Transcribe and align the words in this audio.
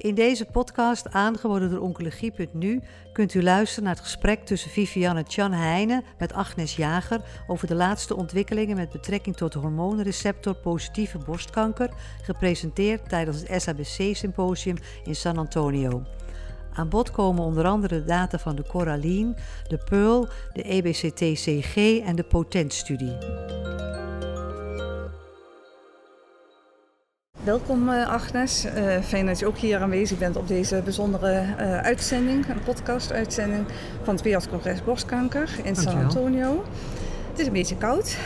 In 0.00 0.14
deze 0.14 0.44
podcast, 0.44 1.08
aangeboden 1.08 1.70
door 1.70 1.80
Oncologie.nu, 1.80 2.82
kunt 3.12 3.34
u 3.34 3.42
luisteren 3.42 3.84
naar 3.84 3.94
het 3.94 4.02
gesprek 4.02 4.44
tussen 4.44 4.70
Vivianne 4.70 5.24
Chan 5.28 5.52
Heijnen 5.52 6.04
met 6.18 6.32
Agnes 6.32 6.76
Jager 6.76 7.20
over 7.46 7.66
de 7.66 7.74
laatste 7.74 8.16
ontwikkelingen 8.16 8.76
met 8.76 8.90
betrekking 8.90 9.36
tot 9.36 9.52
de 9.52 9.58
hormoonreceptor 9.58 10.54
positieve 10.54 11.18
borstkanker, 11.18 11.90
gepresenteerd 12.22 13.08
tijdens 13.08 13.42
het 13.46 13.62
SABC-symposium 13.62 14.76
in 15.04 15.16
San 15.16 15.38
Antonio. 15.38 16.02
Aan 16.72 16.88
bod 16.88 17.10
komen 17.10 17.44
onder 17.44 17.64
andere 17.64 17.98
de 17.98 18.04
data 18.04 18.38
van 18.38 18.56
de 18.56 18.64
Coraline, 18.68 19.34
de 19.68 19.78
Pearl, 19.78 20.28
de 20.52 20.62
EBCT-CG 20.62 21.76
en 22.04 22.16
de 22.16 22.24
Potent-studie. 22.24 23.16
Welkom 27.44 27.88
uh, 27.88 28.08
Agnes. 28.08 28.64
Uh, 28.64 28.98
fijn 29.02 29.26
dat 29.26 29.38
je 29.38 29.46
ook 29.46 29.56
hier 29.56 29.80
aanwezig 29.80 30.18
bent 30.18 30.36
op 30.36 30.48
deze 30.48 30.80
bijzondere 30.84 31.42
uh, 31.42 31.78
uitzending, 31.78 32.48
een 32.48 32.62
podcast-uitzending 32.62 33.64
van 34.02 34.14
het 34.14 34.24
Wereldcongres 34.24 34.84
Borstkanker 34.84 35.50
in 35.62 35.76
San 35.76 36.02
Antonio. 36.02 36.64
Het 37.30 37.38
is 37.38 37.46
een 37.46 37.52
beetje 37.52 37.76
koud. 37.76 38.16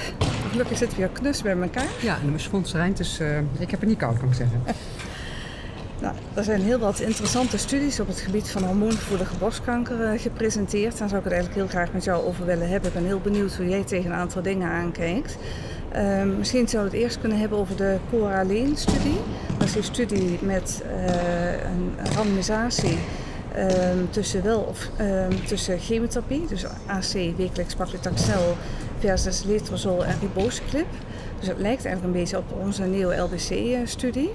Gelukkig 0.51 0.79
zitten 0.79 0.99
we 0.99 1.05
weer 1.05 1.13
knus 1.13 1.43
bij 1.43 1.61
elkaar. 1.61 1.89
Ja, 2.01 2.19
en 2.23 2.33
de 2.33 2.39
sponsor 2.39 2.95
dus 2.95 3.21
ik 3.59 3.71
heb 3.71 3.81
het 3.81 3.89
niet 3.89 3.99
koud, 3.99 4.19
kan 4.19 4.29
ik 4.29 4.35
zeggen. 4.35 4.63
Nou, 6.01 6.17
er 6.35 6.45
zijn 6.45 6.61
heel 6.61 6.79
wat 6.79 7.01
interessante 7.01 7.59
studies 7.59 8.01
op 8.01 8.07
het 8.07 8.21
gebied 8.21 8.51
van 8.51 8.63
hormoongevoelige 8.63 9.37
borstkanker 9.37 10.19
gepresenteerd. 10.19 10.99
Daar 10.99 11.09
zou 11.09 11.19
ik 11.19 11.25
het 11.25 11.33
eigenlijk 11.33 11.55
heel 11.55 11.71
graag 11.71 11.93
met 11.93 12.05
jou 12.05 12.25
over 12.25 12.47
willen 12.47 12.69
hebben. 12.69 12.89
Ik 12.89 12.95
ben 12.95 13.05
heel 13.05 13.21
benieuwd 13.21 13.55
hoe 13.55 13.69
jij 13.69 13.85
tegen 13.85 14.11
een 14.11 14.17
aantal 14.17 14.43
dingen 14.43 14.69
aankijkt. 14.69 15.37
Uh, 15.97 16.23
misschien 16.39 16.69
zouden 16.69 16.93
we 16.93 16.97
het 16.97 17.07
eerst 17.07 17.21
kunnen 17.21 17.39
hebben 17.39 17.59
over 17.59 17.77
de 17.77 17.97
Coraline-studie. 18.11 19.21
Dat 19.59 19.69
is 19.69 19.75
een 19.75 19.85
studie 19.85 20.39
met 20.43 20.83
uh, 20.87 21.53
een 21.53 21.93
randomisatie 22.15 22.99
uh, 23.57 23.69
tussen, 24.11 24.43
wel 24.43 24.61
of, 24.61 24.91
tussen 25.47 25.79
chemotherapie, 25.79 26.47
dus 26.47 26.65
AC, 26.87 27.37
wekelijks 27.37 27.75
paclitaxel, 27.75 28.57
versus 28.99 29.45
letrozol 29.45 30.05
en 30.05 30.17
ribociclib. 30.21 30.87
Dus 31.39 31.49
het 31.49 31.59
lijkt 31.59 31.85
eigenlijk 31.85 32.15
een 32.15 32.21
beetje 32.21 32.39
op 32.39 32.61
onze 32.61 32.83
neo-LBC-studie. 32.83 34.31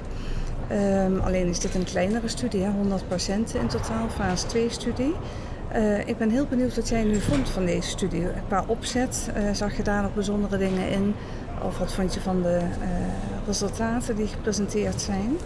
Um, 0.72 1.20
alleen 1.20 1.48
is 1.48 1.60
dit 1.60 1.76
een 1.76 1.84
kleinere 1.84 2.28
studie, 2.28 2.62
hè? 2.62 2.70
100 2.70 3.08
patiënten 3.08 3.60
in 3.60 3.68
totaal, 3.68 4.10
fase 4.10 4.48
2-studie. 4.48 5.14
Uh, 5.76 6.08
ik 6.08 6.18
ben 6.18 6.30
heel 6.30 6.46
benieuwd 6.46 6.76
wat 6.76 6.90
jij 6.90 7.04
nu 7.04 7.16
vond 7.16 7.50
van 7.50 7.66
deze 7.66 7.90
studie. 7.90 8.24
Qua 8.48 8.64
opzet, 8.68 9.32
uh, 9.38 9.50
zag 9.54 9.78
je 9.78 9.84
daar 9.84 10.02
nog 10.02 10.14
bijzondere 10.14 10.58
dingen 10.58 10.90
in? 10.90 11.16
Of 11.62 11.78
wat 11.78 11.94
vond 11.94 12.14
je 12.14 12.22
van 12.22 12.42
de 12.42 12.60
uh, 12.60 12.88
resultaten 13.46 14.16
die 14.16 14.28
gepresenteerd 14.28 15.02
zijn? 15.02 15.38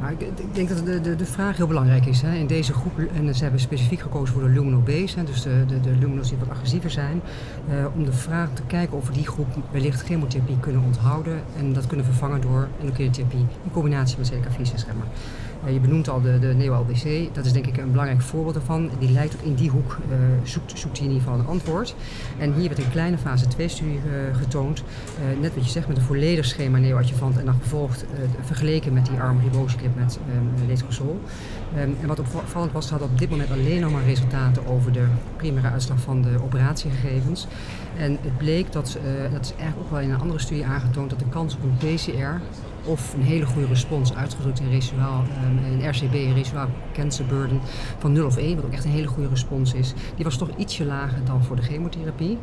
Nou, 0.00 0.12
ik, 0.18 0.54
denk 0.54 0.68
dat 0.68 0.86
de, 0.86 1.00
de, 1.00 1.16
de, 1.16 1.26
vraag 1.26 1.56
heel 1.56 1.66
belangrijk 1.66 2.06
is. 2.06 2.22
Hè. 2.22 2.34
In 2.34 2.46
deze 2.46 2.72
groep, 2.72 2.98
en 3.14 3.34
ze 3.34 3.42
hebben 3.42 3.60
specifiek 3.60 4.00
gekozen 4.00 4.34
voor 4.34 4.42
de 4.42 4.48
luminobase, 4.48 5.24
dus 5.24 5.42
de, 5.42 5.64
de, 5.66 5.80
de 5.80 5.90
lumino's 5.90 6.28
die 6.28 6.38
wat 6.38 6.48
agressiever 6.48 6.90
zijn, 6.90 7.22
uh, 7.70 7.86
om 7.94 8.04
de 8.04 8.12
vraag 8.12 8.48
te 8.52 8.62
kijken 8.62 8.96
of 8.96 9.06
we 9.06 9.12
die 9.12 9.26
groep 9.26 9.46
wellicht 9.70 10.02
chemotherapie 10.02 10.58
kunnen 10.60 10.82
onthouden 10.82 11.42
en 11.58 11.72
dat 11.72 11.86
kunnen 11.86 12.06
vervangen 12.06 12.40
door 12.40 12.68
endocrinotherapie 12.80 13.38
in 13.38 13.70
combinatie 13.72 14.18
met 14.18 14.32
CDK4-6-remmer. 14.32 15.06
Uh, 15.66 15.72
je 15.72 15.80
benoemt 15.80 16.08
al 16.08 16.20
de, 16.20 16.38
de 16.38 16.54
neo-LBC, 16.54 17.34
dat 17.34 17.44
is 17.44 17.52
denk 17.52 17.66
ik 17.66 17.76
een 17.76 17.90
belangrijk 17.90 18.20
voorbeeld 18.20 18.54
daarvan. 18.54 18.90
Die 18.98 19.10
lijkt 19.10 19.36
ook 19.36 19.42
in 19.42 19.54
die 19.54 19.70
hoek, 19.70 19.98
uh, 20.10 20.16
zoekt, 20.42 20.78
zoekt 20.78 20.98
hij 20.98 21.06
in 21.06 21.12
ieder 21.12 21.26
geval 21.26 21.38
een 21.40 21.46
antwoord. 21.46 21.94
En 22.38 22.54
hier 22.54 22.68
werd 22.68 22.78
een 22.78 22.90
kleine 22.90 23.18
fase 23.18 23.44
2-studie 23.44 24.00
getoond, 24.32 24.82
net 25.40 25.54
wat 25.54 25.64
je 25.64 25.70
zegt, 25.70 25.88
met 25.88 25.96
een 25.96 26.02
volledig 26.02 26.44
schema 26.44 26.78
neoadjuvant 26.78 27.38
en 27.38 27.44
dan 27.44 27.54
gevolgd, 27.62 28.04
vergeleken 28.40 28.92
met 28.92 29.06
die 29.06 29.18
arm 29.18 29.40
ribociclib 29.40 29.96
met 29.96 30.18
um, 30.34 30.66
letrozol. 30.66 31.20
Um, 31.78 31.96
en 32.00 32.06
wat 32.06 32.18
opvallend 32.18 32.72
was, 32.72 32.90
had 32.90 33.02
op 33.02 33.18
dit 33.18 33.30
moment 33.30 33.50
alleen 33.50 33.80
nog 33.80 33.92
maar 33.92 34.04
resultaten 34.04 34.66
over 34.66 34.92
de 34.92 35.06
primaire 35.36 35.70
uitslag 35.70 36.00
van 36.00 36.22
de 36.22 36.42
operatiegegevens. 36.42 37.46
En 37.96 38.18
het 38.20 38.38
bleek 38.38 38.72
dat, 38.72 38.98
dat 39.32 39.44
is 39.44 39.54
eigenlijk 39.54 39.80
ook 39.80 39.90
wel 39.90 40.00
in 40.00 40.10
een 40.10 40.20
andere 40.20 40.40
studie 40.40 40.64
aangetoond, 40.64 41.10
dat 41.10 41.18
de 41.18 41.28
kans 41.28 41.54
op 41.54 41.62
een 41.62 41.76
PCR 41.94 42.40
of 42.86 43.14
een 43.14 43.22
hele 43.22 43.46
goede 43.46 43.68
respons 43.68 44.14
uitgedrukt 44.14 44.60
in 44.60 44.70
residuaal, 44.70 45.24
um, 45.44 45.80
in 45.80 45.88
RCB, 45.88 46.14
in 46.14 46.34
residuaal 46.34 46.68
cancer 46.92 47.26
burden 47.26 47.60
van 47.98 48.12
0 48.12 48.26
of 48.26 48.36
1, 48.36 48.56
wat 48.56 48.64
ook 48.64 48.72
echt 48.72 48.84
een 48.84 48.90
hele 48.90 49.06
goede 49.06 49.28
respons 49.28 49.74
is. 49.74 49.94
Die 50.14 50.24
was 50.24 50.36
toch 50.36 50.48
ietsje 50.56 50.84
lager 50.84 51.24
dan 51.24 51.44
voor 51.44 51.56
de 51.56 51.62
chemotherapie. 51.62 52.38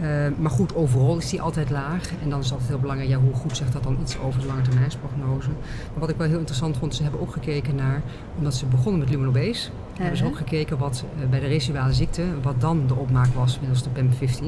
Ja, 0.00 0.26
uh, 0.26 0.38
maar 0.38 0.50
goed, 0.50 0.74
overal 0.74 1.16
is 1.16 1.30
die 1.30 1.42
altijd 1.42 1.70
laag. 1.70 2.10
En 2.22 2.30
dan 2.30 2.38
is 2.38 2.44
het 2.44 2.52
altijd 2.52 2.70
heel 2.70 2.80
belangrijk, 2.80 3.10
ja, 3.10 3.18
hoe 3.18 3.34
goed 3.34 3.56
zegt 3.56 3.72
dat 3.72 3.82
dan 3.82 3.98
iets 4.02 4.18
over 4.18 4.40
de 4.40 4.46
langetermijnsprognose. 4.46 5.48
Maar 5.90 6.00
wat 6.00 6.08
ik 6.08 6.16
wel 6.16 6.28
heel 6.28 6.38
interessant 6.38 6.76
vond, 6.76 6.94
ze 6.94 7.02
hebben 7.02 7.20
ook 7.20 7.32
gekeken 7.32 7.74
naar, 7.74 8.02
omdat 8.36 8.54
ze 8.54 8.66
begonnen 8.66 9.00
met 9.00 9.10
luminobase, 9.10 9.70
ja, 9.96 10.02
hebben 10.02 10.16
ze 10.16 10.24
ook 10.24 10.36
gekeken 10.36 10.78
wat 10.78 11.04
uh, 11.18 11.28
bij 11.28 11.40
de 11.40 11.46
residuale 11.46 11.92
ziekte, 11.92 12.22
wat 12.42 12.60
dan 12.60 12.86
de 12.86 12.94
opmaak 12.94 13.34
was 13.34 13.60
middels 13.60 13.82
de 13.82 13.90
PEM15. 13.90 14.44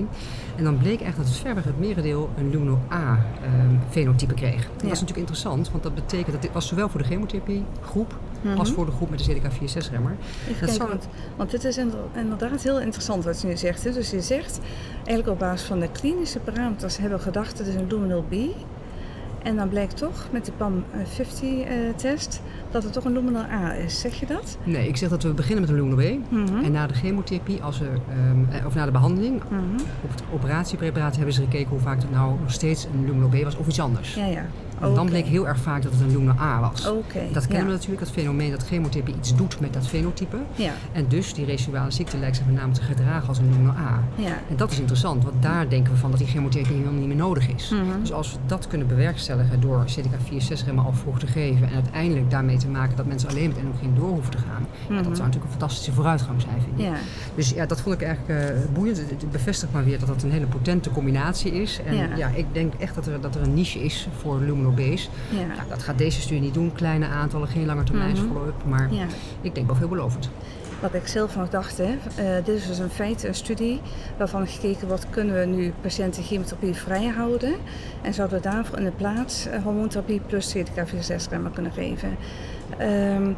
En 0.57 0.65
dan 0.65 0.79
bleek 0.79 1.01
echt 1.01 1.17
dat 1.17 1.27
het 1.27 1.37
verreweg 1.37 1.65
het 1.65 1.79
merendeel 1.79 2.31
een 2.37 2.51
lumino 2.51 2.79
A 2.93 3.27
um, 3.45 3.81
fenotype 3.91 4.35
kreeg. 4.35 4.63
Dat 4.63 4.83
was 4.83 5.01
natuurlijk 5.01 5.19
interessant, 5.19 5.71
want 5.71 5.83
dat 5.83 5.95
betekent 5.95 6.33
dat 6.33 6.43
dit 6.43 6.53
was 6.53 6.69
zowel 6.69 6.89
voor 6.89 7.01
de 7.01 7.07
chemotherapie 7.07 7.65
groep 7.83 8.13
mm 8.13 8.51
-hmm. 8.51 8.59
als 8.59 8.71
voor 8.71 8.87
de 8.87 8.93
groep 8.93 9.11
met 9.11 9.25
de 9.25 9.35
CDK4-6-remmer. 9.35 10.17
Zou... 10.67 10.91
Want 11.37 11.51
dit 11.51 11.65
is 11.65 11.79
inderdaad 12.15 12.63
heel 12.63 12.81
interessant 12.81 13.25
wat 13.25 13.41
je 13.41 13.47
nu 13.47 13.57
zegt. 13.57 13.85
Hè? 13.85 13.93
Dus 13.93 14.11
je 14.11 14.21
zegt 14.21 14.61
eigenlijk 14.97 15.29
op 15.29 15.39
basis 15.39 15.67
van 15.67 15.81
de 15.81 15.91
klinische 15.91 16.39
parameters 16.39 16.97
hebben 16.97 17.19
we 17.19 17.25
gedacht 17.25 17.59
dat 17.59 17.67
het 17.67 17.77
een 17.77 17.87
luminal 17.89 18.23
B 18.23 18.35
en 19.49 19.57
dan 19.57 19.69
blijkt 19.69 19.97
toch 19.97 20.27
met 20.31 20.45
de 20.45 20.53
PAM50-test 20.53 22.41
dat 22.71 22.83
het 22.83 22.93
toch 22.93 23.05
een 23.05 23.13
luminal 23.13 23.43
A 23.43 23.75
is. 23.75 24.01
Zeg 24.01 24.21
je 24.21 24.27
dat? 24.27 24.59
Nee, 24.65 24.89
ik 24.89 24.97
zeg 24.97 25.09
dat 25.09 25.23
we 25.23 25.33
beginnen 25.33 25.61
met 25.61 25.71
een 25.71 25.77
luminal 25.77 26.19
B. 26.19 26.31
Mm 26.31 26.47
-hmm. 26.47 26.65
En 26.65 26.73
na 26.73 26.87
de 26.87 26.95
chemotherapie, 26.95 27.63
als 27.63 27.79
we, 27.79 27.87
um, 28.31 28.49
of 28.67 28.75
na 28.75 28.85
de 28.85 28.91
behandeling, 28.91 29.43
mm 29.51 29.59
-hmm. 29.59 29.77
op 30.05 30.11
het 30.11 30.23
operatiepreparaat 30.33 31.17
hebben 31.17 31.35
ze 31.35 31.43
gekeken 31.43 31.69
hoe 31.69 31.79
vaak 31.79 32.01
het 32.01 32.11
nou 32.11 32.41
nog 32.41 32.53
steeds 32.53 32.85
een 32.85 33.05
luminal 33.05 33.29
B 33.29 33.45
was 33.45 33.57
of 33.57 33.67
iets 33.67 33.81
anders. 33.81 34.15
Ja, 34.15 34.27
ja. 34.27 34.47
En 34.81 34.95
dan 34.95 35.07
bleek 35.07 35.27
heel 35.27 35.47
erg 35.47 35.59
vaak 35.59 35.83
dat 35.83 35.93
het 35.93 36.01
een 36.01 36.11
luminal 36.11 36.39
A 36.41 36.61
was. 36.61 36.89
Okay, 36.89 37.33
dat 37.33 37.47
kennen 37.47 37.67
ja. 37.67 37.67
we 37.67 37.73
natuurlijk, 37.73 38.01
dat 38.01 38.11
fenomeen 38.11 38.51
dat 38.51 38.67
chemotherapie 38.67 39.15
iets 39.15 39.37
doet 39.37 39.61
met 39.61 39.73
dat 39.73 39.87
fenotype. 39.87 40.37
Ja. 40.55 40.73
En 40.93 41.09
dus 41.09 41.35
die 41.35 41.45
residuale 41.45 41.91
ziekte 41.91 42.19
lijkt 42.19 42.37
zich 42.37 42.47
met 42.47 42.55
name 42.55 42.73
te 42.73 42.83
gedragen 42.83 43.29
als 43.29 43.39
een 43.39 43.51
luminal 43.51 43.75
A. 43.77 44.03
Ja. 44.15 44.27
En 44.49 44.57
dat 44.57 44.71
is 44.71 44.79
interessant, 44.79 45.25
want 45.25 45.43
daar 45.43 45.69
denken 45.69 45.93
we 45.93 45.99
van 45.99 46.11
dat 46.11 46.19
die 46.19 46.29
chemotherapie 46.29 46.77
helemaal 46.77 46.99
niet 46.99 47.07
meer 47.07 47.17
nodig 47.17 47.49
is. 47.49 47.71
Mm 47.71 47.79
-hmm. 47.79 48.01
Dus 48.01 48.13
als 48.13 48.33
we 48.33 48.39
dat 48.47 48.67
kunnen 48.67 48.87
bewerkstelligen 48.87 49.61
door 49.61 49.85
CDK4-6-remmen 49.87 50.85
al 50.85 50.93
vroeg 50.93 51.19
te 51.19 51.27
geven 51.27 51.69
en 51.69 51.75
uiteindelijk 51.75 52.31
daarmee 52.31 52.57
te 52.57 52.69
maken 52.69 52.97
dat 52.97 53.07
mensen 53.07 53.29
alleen 53.29 53.49
met 53.49 53.59
endocrin 53.59 53.95
door 53.95 54.09
hoeven 54.09 54.31
te 54.31 54.39
gaan, 54.39 54.61
mm 54.61 54.67
-hmm. 54.87 54.97
dat 54.97 55.05
zou 55.05 55.19
natuurlijk 55.19 55.45
een 55.45 55.51
fantastische 55.51 55.93
vooruitgang 55.93 56.41
zijn, 56.41 56.61
vind 56.63 56.81
ik. 56.81 56.95
Dus 57.39 57.51
ja, 57.51 57.67
dat 57.67 57.81
vond 57.81 57.95
ik 57.95 58.03
eigenlijk 58.03 58.51
uh, 58.51 58.75
boeiend. 58.75 58.99
Het 58.99 59.31
bevestigt 59.31 59.73
maar 59.73 59.85
weer 59.85 59.99
dat 59.99 60.09
dat 60.09 60.23
een 60.23 60.31
hele 60.31 60.47
potente 60.47 60.91
combinatie 60.91 61.53
is. 61.53 61.81
En 61.87 61.95
ja, 61.95 62.17
ja 62.17 62.31
ik 62.35 62.47
denk 62.53 62.75
echt 62.75 62.95
dat 62.95 63.07
er, 63.07 63.21
dat 63.21 63.35
er 63.35 63.43
een 63.43 63.55
niche 63.55 63.79
is 63.79 64.09
voor 64.21 64.41
luminobase. 64.41 65.09
Ja. 65.31 65.39
Ja, 65.39 65.65
dat 65.69 65.83
gaat 65.83 65.99
deze 65.99 66.21
studie 66.21 66.41
niet 66.41 66.55
doen, 66.55 66.73
kleine 66.73 67.07
aantallen, 67.07 67.49
geen 67.49 67.67
langetermijnsfollow-up, 67.67 68.55
mm 68.55 68.61
-hmm. 68.61 68.71
maar 68.71 68.93
ja. 68.93 69.07
ik 69.41 69.55
denk 69.55 69.67
wel 69.67 69.77
veelbelovend. 69.77 70.31
Wat 70.81 70.95
ik 70.95 71.07
zelf 71.07 71.37
nog 71.37 71.49
dacht, 71.49 71.79
hè, 71.79 71.97
uh, 72.19 72.45
dit 72.45 72.57
is 72.57 72.67
dus 72.67 72.79
in 72.79 72.89
feite 72.89 73.29
een 73.29 73.35
studie 73.35 73.81
waarvan 74.17 74.47
gekeken 74.47 74.89
wordt, 74.89 75.07
kunnen 75.11 75.41
we 75.41 75.47
nu 75.47 75.73
patiënten 75.81 76.23
chemotherapie 76.23 76.75
vrijhouden 76.75 77.55
en 78.03 78.15
zouden 78.15 78.43
we 78.43 78.49
daarvoor 78.49 78.79
in 78.79 78.85
de 78.85 78.91
plaats 78.91 79.47
uh, 79.47 79.63
hormoontherapie 79.63 80.21
plus 80.27 80.57
CDK4-6-remmer 80.57 81.51
kunnen 81.51 81.73
geven. 81.73 82.17
Um, 82.81 83.37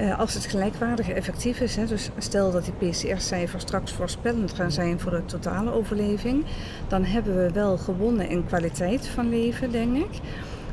uh, 0.00 0.18
als 0.18 0.34
het 0.34 0.46
gelijkwaardig 0.46 1.08
effectief 1.08 1.60
is, 1.60 1.76
hè, 1.76 1.86
dus 1.86 2.10
stel 2.18 2.50
dat 2.50 2.64
die 2.64 2.90
PCR-cijfers 2.90 3.62
straks 3.62 3.92
voorspellend 3.92 4.52
gaan 4.52 4.72
zijn 4.72 5.00
voor 5.00 5.10
de 5.10 5.24
totale 5.24 5.72
overleving, 5.72 6.44
dan 6.88 7.04
hebben 7.04 7.36
we 7.36 7.50
wel 7.52 7.76
gewonnen 7.76 8.28
in 8.28 8.46
kwaliteit 8.46 9.06
van 9.06 9.28
leven, 9.28 9.70
denk 9.70 9.96
ik. 9.96 10.20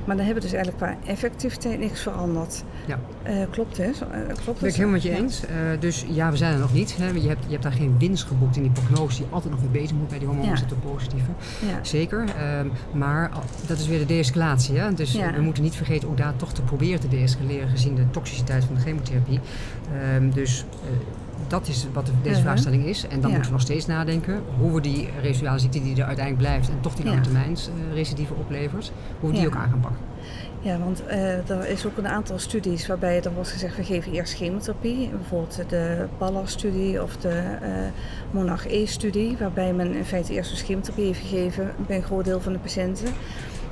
Maar 0.05 0.15
dan 0.15 0.25
hebben 0.25 0.43
we 0.43 0.49
dus 0.49 0.57
eigenlijk 0.59 0.77
qua 0.77 1.11
effectiviteit 1.11 1.79
niks 1.79 2.01
veranderd. 2.01 2.63
Ja. 2.87 2.99
Uh, 3.27 3.43
klopt, 3.49 3.77
hè? 3.77 3.85
Uh, 3.85 3.93
klopt 4.43 4.59
ben 4.59 4.69
ik 4.69 4.75
helemaal 4.75 4.93
met 4.93 5.03
je 5.03 5.11
eens. 5.11 5.43
Uh, 5.43 5.49
dus 5.79 6.05
ja, 6.07 6.31
we 6.31 6.37
zijn 6.37 6.53
er 6.53 6.59
nog 6.59 6.73
niet. 6.73 6.97
Hè. 6.97 7.07
Je, 7.07 7.27
hebt, 7.27 7.43
je 7.45 7.51
hebt 7.51 7.63
daar 7.63 7.71
geen 7.71 7.95
winst 7.99 8.23
geboekt 8.23 8.55
in 8.55 8.61
die 8.61 8.71
prognose 8.71 9.17
die 9.17 9.27
altijd 9.29 9.53
nog 9.53 9.61
weer 9.61 9.71
beter 9.71 9.95
moet 9.95 10.07
bij 10.07 10.19
die 10.19 10.27
hormoonreceptor-positieve. 10.27 11.29
Ja. 11.67 11.79
Zeker. 11.81 12.23
Um, 12.59 12.71
maar 12.93 13.31
dat 13.67 13.79
is 13.79 13.87
weer 13.87 13.99
de 13.99 14.05
de-escalatie. 14.05 14.77
Hè. 14.77 14.93
Dus 14.93 15.11
ja. 15.11 15.33
we 15.33 15.41
moeten 15.41 15.63
niet 15.63 15.75
vergeten 15.75 16.09
ook 16.09 16.17
daar 16.17 16.35
toch 16.35 16.53
te 16.53 16.61
proberen 16.61 16.99
te 16.99 17.07
de-escaleren 17.07 17.69
gezien 17.69 17.95
de 17.95 18.09
toxiciteit 18.11 18.63
van 18.63 18.75
de 18.75 18.81
chemotherapie. 18.81 19.39
Um, 20.15 20.31
dus 20.33 20.65
dat 21.47 21.67
is 21.67 21.87
wat 21.93 22.05
deze 22.05 22.29
uh 22.29 22.33
-huh. 22.33 22.41
vraagstelling 22.41 22.85
is. 22.85 23.03
En 23.07 23.21
dan 23.21 23.29
ja. 23.29 23.35
moeten 23.35 23.45
we 23.45 23.51
nog 23.51 23.61
steeds 23.61 23.85
nadenken 23.85 24.41
hoe 24.59 24.73
we 24.73 24.81
die 24.81 25.09
residuale 25.21 25.59
ziekte 25.59 25.83
die 25.83 25.95
er 25.95 26.05
uiteindelijk 26.05 26.47
blijft 26.47 26.69
en 26.69 26.79
toch 26.81 26.95
die 26.95 27.05
lange 27.05 27.21
termijn 27.21 27.51
uh, 27.51 27.93
recidieven 27.93 28.37
oplevert, 28.37 28.91
hoe 29.19 29.29
we 29.29 29.35
die 29.35 29.47
ook 29.47 29.55
aan 29.55 29.69
gaan 29.69 29.79
pakken. 29.79 29.99
Ja, 30.63 30.77
want 30.77 31.03
uh, 31.07 31.49
er 31.49 31.67
is 31.67 31.85
ook 31.85 31.97
een 31.97 32.07
aantal 32.07 32.39
studies 32.39 32.87
waarbij 32.87 33.21
er 33.21 33.33
wordt 33.33 33.49
gezegd 33.49 33.75
we 33.75 33.83
geven 33.83 34.11
eerst 34.11 34.33
chemotherapie. 34.33 35.09
Bijvoorbeeld 35.09 35.69
de 35.69 36.05
Ballas-studie 36.17 37.03
of 37.03 37.17
de 37.17 37.57
uh, 37.61 37.69
Monarch 38.31 38.67
E-studie, 38.67 39.37
waarbij 39.39 39.73
men 39.73 39.93
in 39.93 40.05
feite 40.05 40.33
eerst 40.33 40.49
dus 40.49 40.61
chemotherapie 40.61 41.05
heeft 41.05 41.19
gegeven 41.19 41.71
bij 41.87 41.95
een 41.95 42.03
groot 42.03 42.25
deel 42.25 42.41
van 42.41 42.53
de 42.53 42.59
patiënten. 42.59 43.07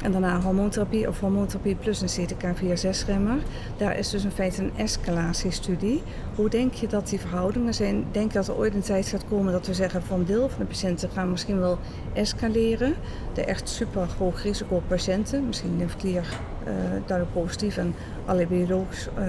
En 0.01 0.11
daarna 0.11 0.41
hormoontherapie 0.41 1.07
of 1.07 1.19
hormoontherapie 1.19 1.75
plus 1.75 2.01
een 2.01 2.27
CDK4-6-remmer. 2.27 3.37
Daar 3.77 3.97
is 3.97 4.09
dus 4.09 4.23
in 4.23 4.31
feite 4.31 4.61
een 4.61 4.71
escalatiestudie. 4.75 6.03
Hoe 6.35 6.49
denk 6.49 6.73
je 6.73 6.87
dat 6.87 7.09
die 7.09 7.19
verhoudingen 7.19 7.73
zijn? 7.73 8.05
Denk 8.11 8.31
je 8.31 8.37
dat 8.37 8.47
er 8.47 8.55
ooit 8.55 8.73
een 8.73 8.81
tijd 8.81 9.07
gaat 9.07 9.25
komen 9.29 9.51
dat 9.51 9.67
we 9.67 9.73
zeggen 9.73 10.03
van 10.03 10.23
deel 10.23 10.49
van 10.49 10.59
de 10.59 10.65
patiënten 10.65 11.09
gaan 11.09 11.31
misschien 11.31 11.59
wel 11.59 11.77
escaleren. 12.13 12.93
De 13.33 13.43
echt 13.43 13.69
super 13.69 14.07
hoog 14.17 14.43
risico 14.43 14.81
patiënten, 14.87 15.47
misschien 15.47 15.77
lymfeklier 15.77 16.25
uh, 16.67 16.73
duidelijk 17.05 17.33
positief 17.33 17.77
en 17.77 17.95
allerlei 18.25 18.47
biologisch 18.47 19.07
uh, 19.19 19.25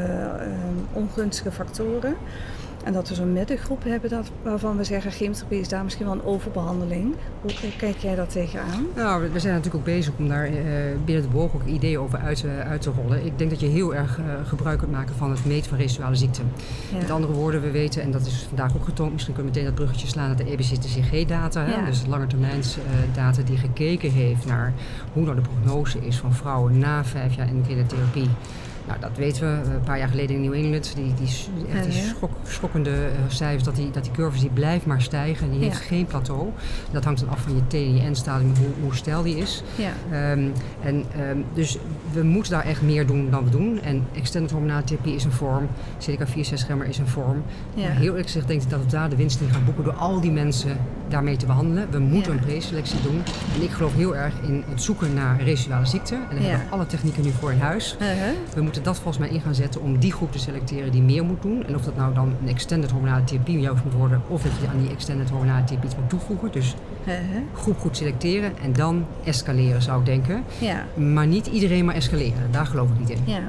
ongunstige 0.92 1.52
factoren. 1.52 2.16
En 2.84 2.93
dat 2.93 3.08
we 3.08 3.14
zo'n 3.14 3.32
middengroep 3.32 3.84
hebben 3.84 4.11
dat, 4.11 4.31
waarvan 4.43 4.76
we 4.76 4.84
zeggen 4.84 5.11
chemotherapie 5.11 5.61
is 5.61 5.69
daar 5.69 5.84
misschien 5.84 6.06
wel 6.06 6.14
een 6.14 6.25
overbehandeling. 6.25 7.14
Hoe 7.40 7.50
kijk 7.79 7.96
jij 7.96 8.14
dat 8.14 8.31
tegenaan? 8.31 8.87
Nou, 8.94 9.31
we 9.32 9.40
zijn 9.40 9.55
natuurlijk 9.55 9.88
ook 9.88 9.94
bezig 9.94 10.12
om 10.19 10.29
daar 10.29 10.50
uh, 10.50 10.56
binnen 11.05 11.25
de 11.25 11.31
boog 11.31 11.55
ook 11.55 11.64
ideeën 11.67 11.99
over 11.99 12.19
uit, 12.19 12.43
uh, 12.43 12.70
uit, 12.70 12.82
te 12.82 12.90
rollen. 13.02 13.25
Ik 13.25 13.38
denk 13.38 13.50
dat 13.50 13.61
je 13.61 13.67
heel 13.67 13.94
erg 13.94 14.19
uh, 14.19 14.25
gebruik 14.44 14.79
kunt 14.79 14.90
maken 14.90 15.14
van 15.14 15.31
het 15.31 15.44
meten 15.44 15.69
van 15.69 15.79
residuale 15.79 16.17
ziekten. 16.17 16.52
Ja. 16.93 16.99
Met 16.99 17.11
andere 17.11 17.32
woorden, 17.32 17.62
we 17.62 17.70
weten, 17.70 18.02
en 18.02 18.11
dat 18.11 18.26
is 18.26 18.46
vandaag 18.49 18.76
ook 18.76 18.85
getoond, 18.85 19.12
misschien 19.12 19.35
kunnen 19.35 19.52
we 19.52 19.58
meteen 19.58 19.75
dat 19.75 19.85
bruggetje 19.85 20.08
slaan 20.08 20.26
naar 20.26 20.37
de 20.37 20.50
EBCTCG-data. 20.50 21.67
Ja. 21.67 21.85
Dus 21.85 22.06
langetermijnsdata 22.06 23.43
die 23.44 23.56
gekeken 23.56 24.11
heeft 24.11 24.46
naar 24.46 24.73
hoe 25.12 25.25
nou 25.25 25.37
de 25.37 25.43
prognose 25.43 25.99
is 26.06 26.17
van 26.17 26.35
vrouwen 26.35 26.78
na 26.78 27.05
vijf 27.05 27.35
jaar 27.35 27.49
endocrine 27.49 27.87
therapie. 27.87 28.28
Nou, 28.87 29.00
dat 29.00 29.11
weten 29.17 29.43
we. 29.43 29.70
Een 29.70 29.81
paar 29.81 29.99
jaar 29.99 30.08
geleden 30.08 30.37
in 30.37 30.43
New 30.43 30.52
England, 30.52 30.93
die, 30.94 31.14
die, 31.14 31.29
echt 31.73 31.84
die 31.84 32.02
schok, 32.02 32.31
schokkende 32.46 32.90
uh, 32.90 33.06
cijfers, 33.29 33.64
dat 33.64 33.76
die, 33.76 33.90
dat 33.90 34.02
die 34.02 34.12
curves 34.12 34.40
die 34.40 34.50
blijft 34.50 34.87
maar 34.87 35.02
stijgen 35.02 35.46
en 35.46 35.52
die 35.52 35.62
heeft 35.69 35.81
geen 35.81 36.06
plateau. 36.06 36.49
Dat 36.90 37.05
hangt 37.05 37.20
dan 37.20 37.29
af 37.29 37.40
van 37.40 37.55
je 37.55 37.61
T 37.67 37.75
en 37.75 37.94
je 37.94 38.11
N-stadium, 38.11 38.52
hoe, 38.58 38.69
hoe 38.82 38.94
stijl 38.94 39.23
die 39.23 39.37
is. 39.37 39.62
Ja. 39.76 40.32
Um, 40.32 40.52
en, 40.82 41.05
um, 41.31 41.44
dus 41.55 41.79
we 42.12 42.23
moeten 42.23 42.52
daar 42.52 42.64
echt 42.64 42.82
meer 42.82 43.06
doen 43.06 43.31
dan 43.31 43.44
we 43.44 43.50
doen. 43.50 43.81
En 43.82 44.06
extended 44.14 44.50
hormonale 44.50 44.85
therapie 44.85 45.14
is 45.14 45.25
een 45.25 45.32
vorm, 45.32 45.69
CDK4-6-remmer 45.99 46.87
is 46.87 46.99
een 46.99 47.08
vorm. 47.08 47.43
Ja. 47.75 47.82
Maar 47.82 47.96
heel 47.96 48.08
eerlijk 48.08 48.26
gezegd 48.26 48.49
denk 48.49 48.62
ik 48.62 48.70
dat 48.70 48.81
we 48.81 48.87
daar 48.87 49.11
de 49.11 49.17
winst 49.17 49.40
in 49.40 49.49
gaan 49.49 49.64
boeken 49.64 49.85
door 49.85 49.94
al 49.94 50.20
die 50.20 50.32
mensen 50.32 50.76
daarmee 51.12 51.37
te 51.37 51.47
behandelen. 51.47 51.91
We 51.91 51.99
moeten 51.99 52.32
ja. 52.32 52.38
een 52.38 52.44
preselectie 52.44 53.00
doen. 53.03 53.23
En 53.55 53.62
ik 53.62 53.70
geloof 53.70 53.94
heel 53.94 54.17
erg 54.17 54.35
in 54.43 54.64
het 54.69 54.82
zoeken 54.82 55.14
naar 55.14 55.43
residuale 55.43 55.87
ziekte. 55.87 56.14
En 56.14 56.37
daar 56.37 56.44
hebben 56.44 56.67
we 56.67 56.73
alle 56.73 56.87
technieken 56.87 57.23
nu 57.23 57.31
voor 57.31 57.53
in 57.53 57.59
huis. 57.59 57.97
Uh 58.00 58.06
-huh. 58.06 58.17
We 58.55 58.62
moeten 58.62 58.82
dat 58.82 58.94
volgens 58.94 59.19
mij 59.19 59.29
in 59.29 59.41
gaan 59.41 59.55
zetten 59.55 59.81
om 59.81 59.99
die 59.99 60.12
groep 60.12 60.32
te 60.32 60.38
selecteren 60.38 60.93
die 60.93 61.03
meer 61.03 61.25
moet 61.25 61.43
doen. 61.43 61.67
En 61.67 61.75
of 61.75 61.82
dat 61.82 61.97
nou 61.97 62.14
dan 62.14 62.35
een 62.43 62.49
extended 62.49 62.91
hormonale 62.91 63.25
therapie 63.25 63.61
juist 63.61 63.85
moet 63.85 63.93
worden, 63.93 64.23
of 64.29 64.43
dat 64.43 64.53
je 64.61 64.69
aan 64.69 64.81
die 64.81 64.91
extended 64.91 65.31
hormonale 65.31 65.64
therapie 65.64 65.88
iets 65.88 65.99
moet 65.99 66.09
toevoegen. 66.09 66.53
Dus 66.53 66.75
uh 67.06 67.14
-huh. 67.14 67.43
groep 67.54 67.78
goed 67.78 67.96
selecteren 67.96 68.52
en 68.62 68.72
dan 68.72 69.06
escaleren 69.25 69.82
zou 69.82 70.00
ik 70.00 70.06
denken. 70.06 70.44
Ja. 70.58 70.87
Maar 70.94 71.26
niet 71.26 71.46
iedereen 71.46 71.84
maar 71.84 71.94
escaleren. 71.94 72.50
Daar 72.50 72.66
geloof 72.66 72.90
ik 72.90 72.99
niet 72.99 73.10
in. 73.10 73.22
Ja. 73.25 73.43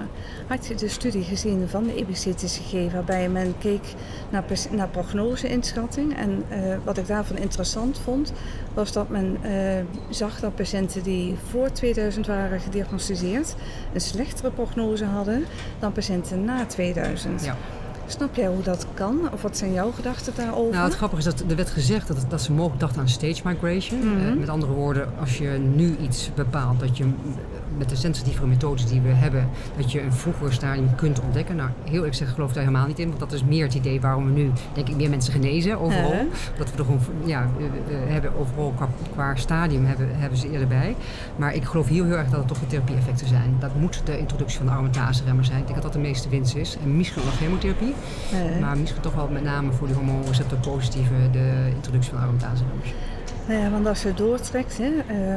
Had 0.48 0.68
je 0.68 0.76
de 0.76 0.88
studie 0.88 1.24
gezien 1.24 1.68
van 1.70 1.84
de 1.84 1.96
EBCTCG 1.96 2.92
waarbij 2.94 3.30
men 3.30 3.54
keek 3.60 3.84
naar, 4.30 4.44
naar 4.72 4.88
prognose-inschatting? 4.88 6.16
En 6.16 6.44
uh, 6.52 6.76
wat 6.84 6.98
ik 6.98 7.08
daarvan 7.08 7.38
interessant 7.38 8.00
vond, 8.04 8.34
was 8.74 8.92
dat 8.92 9.10
men 9.10 9.38
uh, 9.46 9.52
zag 10.10 10.40
dat 10.40 10.56
patiënten 10.56 11.04
die 11.04 11.36
voor 11.50 11.72
2000 11.72 12.28
waren 12.28 12.60
gediagnosticeerd 12.60 13.56
een 13.94 14.02
slechtere 14.02 14.52
prognose 14.52 15.06
hadden 15.06 15.46
dan 15.80 15.92
patiënten 15.92 16.46
na 16.46 16.66
2000. 16.66 17.44
Ja. 17.44 17.56
Snap 18.08 18.36
jij 18.36 18.48
hoe 18.48 18.64
dat 18.64 18.86
kan? 18.94 19.32
Of 19.34 19.42
wat 19.42 19.58
zijn 19.58 19.74
jouw 19.74 19.92
gedachten 19.92 20.34
daarover? 20.36 20.74
Nou, 20.74 20.86
het 20.86 20.96
grappige 20.96 21.22
is 21.22 21.36
dat 21.36 21.50
er 21.50 21.56
werd 21.56 21.70
gezegd 21.70 22.08
dat, 22.08 22.26
dat 22.30 22.42
ze 22.42 22.52
mogelijk 22.52 22.80
dachten 22.80 23.02
aan 23.02 23.10
stage 23.10 23.42
migration. 23.44 24.00
Mm 24.00 24.18
-hmm. 24.18 24.28
uh, 24.28 24.40
met 24.40 24.50
andere 24.50 24.72
woorden, 24.72 25.08
als 25.20 25.38
je 25.38 25.50
nu 25.76 25.96
iets 26.02 26.30
bepaalt 26.36 26.80
dat 26.80 26.98
je 26.98 27.06
met 27.78 27.90
de 27.90 27.96
sensitieve 27.96 28.48
methodes 28.48 28.86
die 28.86 29.02
we 29.02 29.10
hebben, 29.10 29.50
dat 29.78 29.92
je 29.92 30.02
een 30.02 30.14
vroeger 30.14 30.54
stadium 30.54 30.96
kunt 30.96 31.22
ontdekken. 31.22 31.56
Nou, 31.56 31.70
heel 31.84 31.94
eerlijk 31.94 32.12
gezegd 32.12 32.32
geloof 32.32 32.50
ik 32.50 32.56
daar 32.56 32.64
helemaal 32.64 32.88
niet 32.88 33.00
in, 33.00 33.08
want 33.08 33.20
dat 33.20 33.32
is 33.32 33.44
meer 33.44 33.64
het 33.64 33.74
idee 33.74 34.02
waarom 34.02 34.26
we 34.26 34.32
nu, 34.32 34.52
denk 34.74 34.90
ik, 34.90 34.96
meer 34.96 35.10
mensen 35.10 35.34
genezen 35.34 35.80
overal. 35.80 36.12
Uh 36.12 36.18
-huh. 36.18 36.28
Dat 36.58 36.72
we 36.72 36.78
er 36.78 36.86
gewoon, 36.86 37.00
ja, 37.26 37.48
hebben 37.90 38.36
overal 38.40 38.74
qua, 38.76 38.90
qua, 39.14 39.36
stadium 39.36 39.86
hebben, 39.86 40.10
hebben 40.12 40.38
ze 40.38 40.52
eerder 40.52 40.68
bij. 40.68 40.96
Maar 41.36 41.56
ik 41.56 41.64
geloof 41.64 41.88
heel, 41.88 42.06
heel 42.06 42.16
erg 42.16 42.30
dat 42.30 42.40
het 42.40 42.48
toch 42.48 42.60
de 42.60 42.68
therapie-effecten 42.68 43.28
zijn. 43.28 43.56
Dat 43.60 43.76
moet 43.76 44.02
de 44.06 44.18
introductie 44.18 44.58
van 44.58 44.66
de 44.66 44.72
aromatase-remmer 44.72 45.46
zijn. 45.46 45.60
Ik 45.60 45.68
denk 45.68 45.82
dat 45.82 45.92
dat 45.92 46.02
de 46.02 46.08
meeste 46.08 46.30
winst 46.30 46.56
is. 46.56 46.78
En 46.84 46.98
misschien 46.98 47.24
nog 47.26 47.38
chemotherapie, 47.38 47.94
uh 48.34 48.40
-huh. 48.40 48.60
maar 48.62 48.78
misschien 48.78 49.02
toch 49.02 49.16
wel 49.16 49.28
met 49.28 49.44
name 49.44 49.72
voor 49.72 49.88
die 49.88 49.96
hormoonreceptor 49.96 50.58
positieve 50.58 51.14
de 51.32 51.72
introductie 51.76 52.12
van 52.12 52.22
aromatase-remmers. 52.22 52.94
Nou 53.48 53.60
ja, 53.60 53.70
want 53.70 53.88
als 53.88 54.04
je 54.04 54.14
doortrekt, 54.14 54.80
uh, 54.80 54.88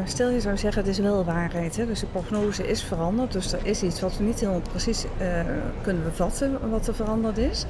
stel 0.05 0.31
je 0.31 0.41
zou 0.41 0.57
zeggen 0.57 0.83
het 0.83 0.91
is 0.91 0.99
wel 0.99 1.25
waarheid. 1.25 1.77
Hè, 1.77 1.87
dus 1.87 2.01
de 2.01 2.07
prognose 2.07 2.69
is 2.69 2.83
veranderd. 2.83 3.33
Dus 3.33 3.53
er 3.53 3.67
is 3.67 3.83
iets 3.83 4.01
wat 4.01 4.17
we 4.17 4.25
niet 4.25 4.41
helemaal 4.41 4.61
precies 4.61 5.05
uh, 5.05 5.41
kunnen 5.83 6.05
bevatten 6.05 6.71
wat 6.71 6.87
er 6.87 6.95
veranderd 6.95 7.39
is. 7.39 7.65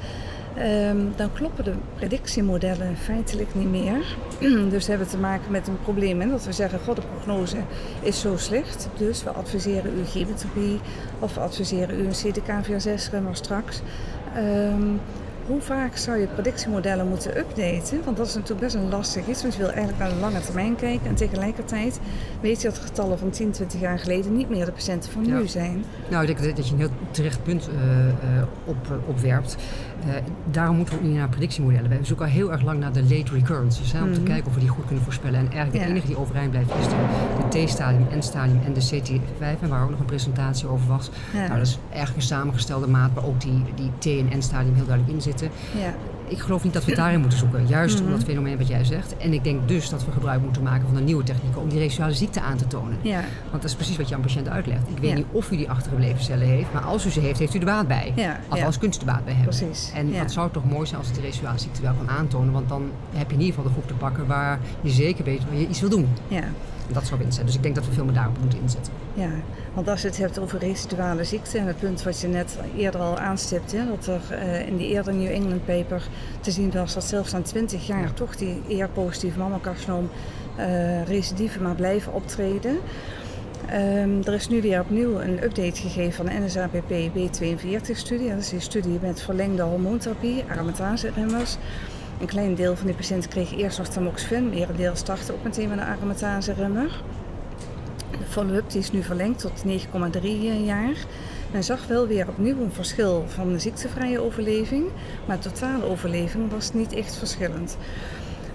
Um, 0.89 1.13
dan 1.15 1.33
kloppen 1.33 1.63
de 1.63 1.73
predictiemodellen 1.95 2.97
feitelijk 2.97 3.55
niet 3.55 3.69
meer. 3.69 4.17
dus 4.69 4.85
we 4.85 4.89
hebben 4.89 5.07
te 5.07 5.17
maken 5.17 5.51
met 5.51 5.67
een 5.67 5.81
probleem. 5.81 6.21
Hè, 6.21 6.29
dat 6.29 6.45
we 6.45 6.51
zeggen, 6.51 6.79
god, 6.79 6.95
de 6.95 7.01
prognose 7.15 7.57
is 8.01 8.19
zo 8.19 8.37
slecht. 8.37 8.89
Dus 8.97 9.23
we 9.23 9.29
adviseren 9.29 9.99
u 9.99 10.05
chemotherapie 10.05 10.79
of 11.19 11.33
we 11.33 11.39
adviseren 11.39 11.99
u 11.99 12.07
een 12.07 12.33
CDK4-6-remmer 12.33 13.35
straks. 13.35 13.81
Um, 14.37 14.99
hoe 15.47 15.61
vaak 15.61 15.97
zou 15.97 16.17
je 16.17 16.27
predictiemodellen 16.27 17.07
moeten 17.07 17.37
updaten? 17.37 18.03
Want 18.03 18.17
dat 18.17 18.27
is 18.27 18.33
natuurlijk 18.33 18.61
best 18.61 18.75
een 18.75 18.89
lastig 18.89 19.27
iets, 19.27 19.41
want 19.41 19.53
je 19.53 19.59
wil 19.59 19.69
eigenlijk 19.69 19.99
naar 19.99 20.09
de 20.09 20.15
lange 20.15 20.39
termijn 20.39 20.75
kijken. 20.75 21.07
En 21.07 21.15
tegelijkertijd 21.15 21.99
weet 22.41 22.61
je 22.61 22.67
dat 22.67 22.77
getallen 22.77 23.19
van 23.19 23.29
10, 23.29 23.51
20 23.51 23.79
jaar 23.79 23.99
geleden 23.99 24.35
niet 24.35 24.49
meer 24.49 24.65
de 24.65 24.71
patiënten 24.71 25.11
van 25.11 25.25
ja. 25.25 25.37
nu 25.37 25.47
zijn. 25.47 25.83
Nou, 26.09 26.27
ik 26.27 26.37
denk 26.41 26.55
dat 26.55 26.67
je 26.67 26.73
een 26.73 26.79
heel 26.79 26.89
terecht 27.11 27.43
punt 27.43 27.69
uh, 27.69 28.05
uh, 28.05 28.43
op, 28.65 29.01
opwerpt. 29.07 29.57
Uh, 30.07 30.13
daarom 30.51 30.75
moeten 30.75 30.93
we 30.95 30.99
ook 31.01 31.07
niet 31.07 31.17
naar 31.17 31.29
predictiemodellen. 31.29 31.89
We 31.89 31.97
zoeken 32.01 32.25
al 32.25 32.31
heel 32.31 32.51
erg 32.51 32.61
lang 32.61 32.79
naar 32.79 32.93
de 32.93 33.03
late 33.03 33.33
recurrences. 33.33 33.91
Hè, 33.91 33.99
om 33.99 34.07
mm 34.07 34.13
-hmm. 34.13 34.23
te 34.23 34.29
kijken 34.29 34.47
of 34.47 34.53
we 34.53 34.59
die 34.59 34.69
goed 34.69 34.85
kunnen 34.85 35.03
voorspellen. 35.03 35.39
En 35.39 35.51
eigenlijk 35.51 35.85
de 35.85 35.91
enige 35.91 36.07
die 36.07 36.17
overeind 36.17 36.51
blijft 36.51 36.69
is 36.79 36.87
de, 36.87 37.65
T-stadium, 37.65 38.07
N-stadium 38.17 38.59
en 38.65 38.73
de 38.73 38.81
CT5. 38.81 39.61
En 39.61 39.69
waar 39.69 39.83
ook 39.83 39.89
nog 39.89 39.99
een 39.99 40.05
presentatie 40.05 40.67
over 40.67 40.87
was. 40.87 41.09
Ja. 41.33 41.39
Nou, 41.39 41.57
dat 41.57 41.67
is 41.67 41.79
eigenlijk 41.89 42.15
een 42.15 42.27
samengestelde 42.27 42.87
maat 42.87 43.13
waar 43.13 43.25
ook 43.25 43.41
die, 43.41 43.63
die 43.75 43.91
T- 43.99 44.31
en 44.31 44.37
N-stadium 44.37 44.73
heel 44.73 44.85
duidelijk 44.85 45.25
in 45.25 45.33
zitten. 45.39 45.59
Ja. 45.79 45.93
Ik 46.27 46.39
geloof 46.39 46.63
niet 46.63 46.73
dat 46.73 46.85
we 46.85 46.95
daarin 46.95 47.19
moeten 47.19 47.39
zoeken. 47.39 47.67
Juist 47.67 47.93
mm 47.93 48.01
-hmm. 48.01 48.13
om 48.13 48.19
dat 48.19 48.27
fenomeen 48.27 48.57
wat 48.57 48.67
jij 48.67 48.83
zegt. 48.83 49.17
En 49.17 49.33
ik 49.33 49.43
denk 49.43 49.67
dus 49.67 49.89
dat 49.89 50.05
we 50.05 50.11
gebruik 50.11 50.41
moeten 50.41 50.63
maken 50.63 50.85
van 50.85 50.95
de 50.95 51.01
nieuwe 51.01 51.23
technieken 51.23 51.61
om 51.61 51.69
die 51.69 51.79
residuale 51.79 52.13
ziekte 52.13 52.41
aan 52.41 52.57
te 52.57 52.67
tonen. 52.67 52.97
Ja. 53.01 53.23
Want 53.49 53.61
dat 53.61 53.63
is 53.63 53.75
precies 53.75 53.97
wat 53.97 54.07
je 54.07 54.15
aan 54.15 54.19
een 54.21 54.27
patiënt 54.27 54.49
uitlegt. 54.49 54.81
Ik 54.89 54.97
weet 54.97 55.09
ja. 55.09 55.15
niet 55.15 55.25
of 55.31 55.51
u 55.51 55.57
die 55.57 55.69
achtergebleven 55.69 56.23
cellen 56.23 56.47
heeft, 56.47 56.73
maar 56.73 56.81
als 56.81 57.05
u 57.05 57.09
ze 57.09 57.19
heeft, 57.19 57.39
heeft 57.39 57.55
u 57.55 57.59
er 57.59 57.65
baat 57.65 57.87
bij. 57.87 58.13
Ja. 58.15 58.39
Althans, 58.47 58.77
kunt 58.77 58.95
u 58.95 58.99
er 58.99 59.05
baat 59.05 59.25
bij 59.25 59.33
hebben. 59.33 59.55
Precies. 59.57 59.91
En 59.93 60.13
dat 60.13 60.31
zou 60.31 60.51
toch 60.51 60.65
mooi 60.65 60.85
zijn 60.85 60.99
als 60.99 61.07
het 61.07 61.15
de 61.15 61.21
residuale 61.21 61.59
ziekte 61.59 61.81
wel 61.81 61.93
kan 61.93 62.09
aantonen. 62.09 62.53
Want 62.53 62.69
dan 62.69 62.91
heb 63.13 63.27
je 63.29 63.35
in 63.35 63.41
ieder 63.41 63.55
geval 63.55 63.63
de 63.63 63.77
groep 63.77 63.87
te 63.87 63.93
pakken 63.93 64.27
waar 64.27 64.59
je 64.81 64.89
zeker 64.89 65.23
weet 65.23 65.45
waar 65.49 65.59
je 65.59 65.67
iets 65.67 65.79
wil 65.79 65.89
doen. 65.89 66.07
Ja. 66.27 66.43
Dat 66.91 67.05
zou 67.05 67.19
winst 67.19 67.33
zijn. 67.33 67.45
Dus 67.45 67.55
ik 67.55 67.63
denk 67.63 67.75
dat 67.75 67.85
we 67.85 67.91
veel 67.91 68.05
meer 68.05 68.13
daarop 68.13 68.37
moeten 68.41 68.59
inzetten. 68.61 68.93
Ja, 69.13 69.29
want 69.77 69.89
als 69.89 70.01
je 70.01 70.07
het 70.07 70.17
hebt 70.17 70.39
over 70.39 70.59
residuale 70.59 71.23
ziekte 71.23 71.57
en 71.57 71.67
het 71.67 71.79
punt 71.79 72.03
wat 72.03 72.21
je 72.21 72.27
net 72.27 72.57
eerder 72.77 73.01
al 73.01 73.17
aanstipt, 73.17 73.71
hè, 73.71 73.85
dat 73.87 74.07
er 74.07 74.21
uh, 74.31 74.67
in 74.67 74.77
die 74.77 74.87
eerder 74.87 75.13
New 75.13 75.31
England 75.31 75.65
paper 75.65 76.01
te 76.41 76.51
zien 76.51 76.71
was 76.71 76.93
dat 76.93 77.03
zelfs 77.03 77.33
aan 77.33 77.41
20 77.41 77.87
jaar 77.87 78.01
ja. 78.01 78.11
toch 78.13 78.35
die 78.35 78.61
ER-positieve 78.69 79.39
mammocarcinoom 79.39 80.09
uh, 80.59 81.61
maar 81.61 81.75
blijven 81.75 82.13
optreden. 82.13 82.77
Um, 83.73 84.23
er 84.23 84.33
is 84.33 84.49
nu 84.49 84.61
weer 84.61 84.79
opnieuw 84.79 85.19
een 85.19 85.43
update 85.43 85.81
gegeven 85.81 86.13
van 86.13 86.25
de 86.25 86.45
NSAPP 86.45 86.91
B42-studie. 86.91 88.29
Dat 88.29 88.39
is 88.39 88.49
die 88.49 88.59
studie 88.59 88.99
met 89.01 89.21
verlengde 89.21 89.63
hormoontherapie, 89.63 90.43
aromatase-remmers. 90.49 91.57
Een 92.19 92.27
klein 92.27 92.55
deel 92.55 92.75
van 92.75 92.85
die 92.85 92.95
patiënten 92.95 93.29
kreeg 93.29 93.57
eerst 93.57 93.77
nog 93.77 93.87
tamoxifen, 93.87 94.49
merendeel 94.49 94.95
startte 94.95 95.33
ook 95.33 95.43
meteen 95.43 95.69
met 95.69 95.77
een 95.77 95.83
aromatase-remmer. 95.83 96.89
De 96.89 97.26
follow-up 98.29 98.71
is 98.71 98.91
nu 98.91 99.03
verlengd 99.03 99.39
tot 99.39 99.63
9,3 100.21 100.27
jaar. 100.65 100.95
Men 101.51 101.63
zag 101.63 101.87
wel 101.87 102.07
weer 102.07 102.27
opnieuw 102.27 102.61
een 102.61 102.71
verschil 102.71 103.23
van 103.27 103.51
de 103.51 103.59
ziektevrije 103.59 104.19
overleving, 104.19 104.85
maar 105.25 105.39
totale 105.39 105.83
overleving 105.83 106.51
was 106.51 106.73
niet 106.73 106.93
echt 106.93 107.15
verschillend. 107.15 107.77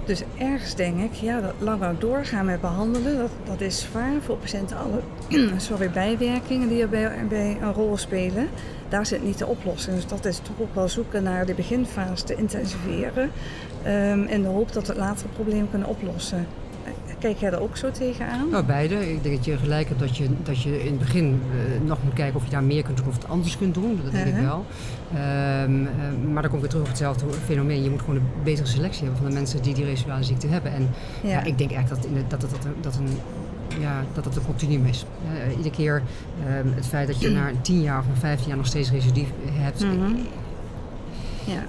Dus 0.04 0.22
ergens 0.38 0.74
denk 0.74 1.00
ik, 1.00 1.12
ja, 1.12 1.40
dat 1.40 1.54
langer 1.58 1.98
doorgaan 1.98 2.44
met 2.44 2.60
behandelen, 2.60 3.16
dat, 3.16 3.30
dat 3.44 3.60
is 3.60 3.80
zwaar 3.80 4.20
voor 4.20 4.36
patiënten 4.36 4.76
alle 4.76 5.00
sorry, 5.56 5.90
bijwerkingen 5.90 6.68
die 6.68 6.82
erbij 6.82 7.26
bij 7.28 7.56
een 7.60 7.72
rol 7.72 7.96
spelen. 7.96 8.48
Daar 8.88 9.06
zit 9.06 9.24
niet 9.24 9.38
de 9.38 9.46
oplossing. 9.46 9.96
Dus 9.96 10.06
dat 10.06 10.24
is 10.24 10.36
toch 10.36 10.60
ook 10.60 10.74
wel 10.74 10.88
zoeken 10.88 11.22
naar 11.22 11.46
de 11.46 11.54
beginfase 11.54 12.24
te 12.24 12.34
intensiveren. 12.34 13.30
Um, 13.86 14.24
in 14.24 14.42
de 14.42 14.48
hoop 14.48 14.72
dat 14.72 14.86
we 14.86 14.92
het 14.92 15.02
latere 15.02 15.28
probleem 15.28 15.70
kunnen 15.70 15.88
oplossen. 15.88 16.46
Kijk 17.18 17.38
jij 17.38 17.52
er 17.52 17.60
ook 17.60 17.76
zo 17.76 17.90
tegenaan? 17.90 18.48
Nou, 18.50 18.64
beide. 18.64 19.10
Ik 19.10 19.22
denk 19.22 19.36
dat 19.36 19.44
je 19.44 19.56
gelijk 19.56 19.88
hebt 19.88 20.00
dat 20.00 20.16
je, 20.16 20.28
dat 20.42 20.62
je 20.62 20.82
in 20.84 20.90
het 20.90 20.98
begin 20.98 21.26
uh, 21.26 21.88
nog 21.88 21.98
moet 22.04 22.12
kijken 22.12 22.36
of 22.36 22.44
je 22.44 22.50
daar 22.50 22.64
meer 22.64 22.82
kunt 22.82 22.96
doen 22.96 23.06
of 23.08 23.14
het 23.14 23.28
anders 23.28 23.58
kunt 23.58 23.74
doen. 23.74 24.00
Dat 24.02 24.12
denk 24.12 24.26
uh 24.26 24.32
-huh. 24.32 24.42
ik 24.42 24.46
wel. 24.48 24.66
Um, 25.64 25.82
uh, 25.82 25.88
maar 26.32 26.42
dan 26.42 26.50
kom 26.50 26.54
ik 26.54 26.60
weer 26.60 26.68
terug 26.68 26.82
op 26.82 26.88
hetzelfde 26.88 27.26
fenomeen. 27.44 27.82
Je 27.82 27.90
moet 27.90 28.00
gewoon 28.00 28.16
een 28.16 28.28
betere 28.44 28.66
selectie 28.66 29.02
hebben 29.02 29.20
van 29.20 29.30
de 29.30 29.34
mensen 29.34 29.62
die 29.62 29.74
die 29.74 29.84
residuale 29.84 30.24
ziekte 30.24 30.46
hebben. 30.46 30.72
En 30.72 30.88
ja. 31.22 31.28
Ja, 31.28 31.44
ik 31.44 31.58
denk 31.58 31.70
echt 31.70 31.88
dat, 31.88 32.04
in 32.04 32.14
de, 32.14 32.22
dat, 32.28 32.40
dat, 32.40 32.50
dat, 32.50 32.60
dat 32.80 32.96
een 32.96 33.18
ja, 33.80 34.04
dat 34.12 34.24
het 34.24 34.36
een 34.36 34.46
continuum 34.46 34.86
is. 34.86 35.06
iedere 35.56 35.74
keer 35.74 36.02
ehm, 36.46 36.66
het 36.74 36.86
feit 36.86 37.06
dat 37.06 37.20
je 37.20 37.30
na 37.30 37.50
10 37.60 37.82
jaar 37.82 37.98
of 37.98 38.06
na 38.06 38.14
15 38.14 38.48
jaar 38.48 38.56
nog 38.56 38.66
steeds 38.66 38.90
recidief 38.90 39.28
hebt. 39.44 39.80
Mhm. 39.80 40.14
Ja 41.44 41.66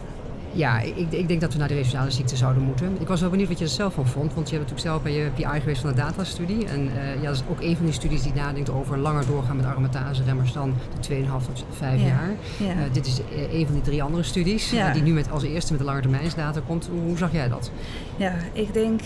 ja, 0.54 0.80
ik, 0.80 1.12
ik, 1.12 1.28
denk 1.28 1.42
dat 1.42 1.54
we 1.54 1.60
naar 1.60 1.68
de 1.68 1.74
regionale 1.74 2.12
ziekte 2.12 2.36
zouden 2.36 2.64
moeten. 2.64 2.98
Ik 3.00 3.08
was 3.08 3.22
wel 3.22 3.30
benieuwd 3.30 3.48
wat 3.50 3.58
je 3.58 3.64
er 3.64 3.70
zelf 3.72 3.94
van 3.94 4.08
vond, 4.08 4.34
want 4.34 4.50
je 4.50 4.56
hebt 4.56 4.70
natuurlijk 4.70 4.80
zelf 4.80 5.02
bij 5.02 5.12
je 5.12 5.30
PI 5.30 5.60
geweest 5.60 5.82
van 5.82 5.90
de 5.90 5.96
datastudie. 5.96 6.66
En 6.66 6.86
uh, 6.86 7.22
ja, 7.22 7.28
dat 7.28 7.36
is 7.36 7.44
ook 7.50 7.62
een 7.62 7.76
van 7.76 7.86
die 7.86 7.94
studies 7.94 8.24
die 8.24 8.34
nadenkt 8.34 8.70
over 8.70 8.98
langer 8.98 9.26
doorgaan 9.26 9.56
met 9.56 9.66
aromatase-remmers 9.66 10.54
dan 10.54 10.74
de 11.00 11.16
2,5 11.16 11.26
tot 11.46 11.66
5 11.72 12.02
jaar. 12.02 12.30
Ja. 12.58 12.66
Uh, 12.66 12.80
dit 12.92 13.06
is 13.06 13.20
uh, 13.20 13.54
een 13.54 13.66
van 13.66 13.74
die 13.74 13.84
drie 13.84 14.04
andere 14.04 14.24
studies 14.24 14.74
die 14.94 15.02
nu 15.02 15.14
met, 15.14 15.32
als 15.32 15.44
eerste 15.44 15.72
met 15.72 15.82
de 15.82 15.88
langetermijnsdata 15.88 16.62
komt. 16.68 16.90
Hoe, 17.06 17.18
zag 17.18 17.32
jij 17.32 17.50
dat? 17.50 17.72
Ja, 18.18 18.34
ik 18.54 18.74
denk 18.74 19.02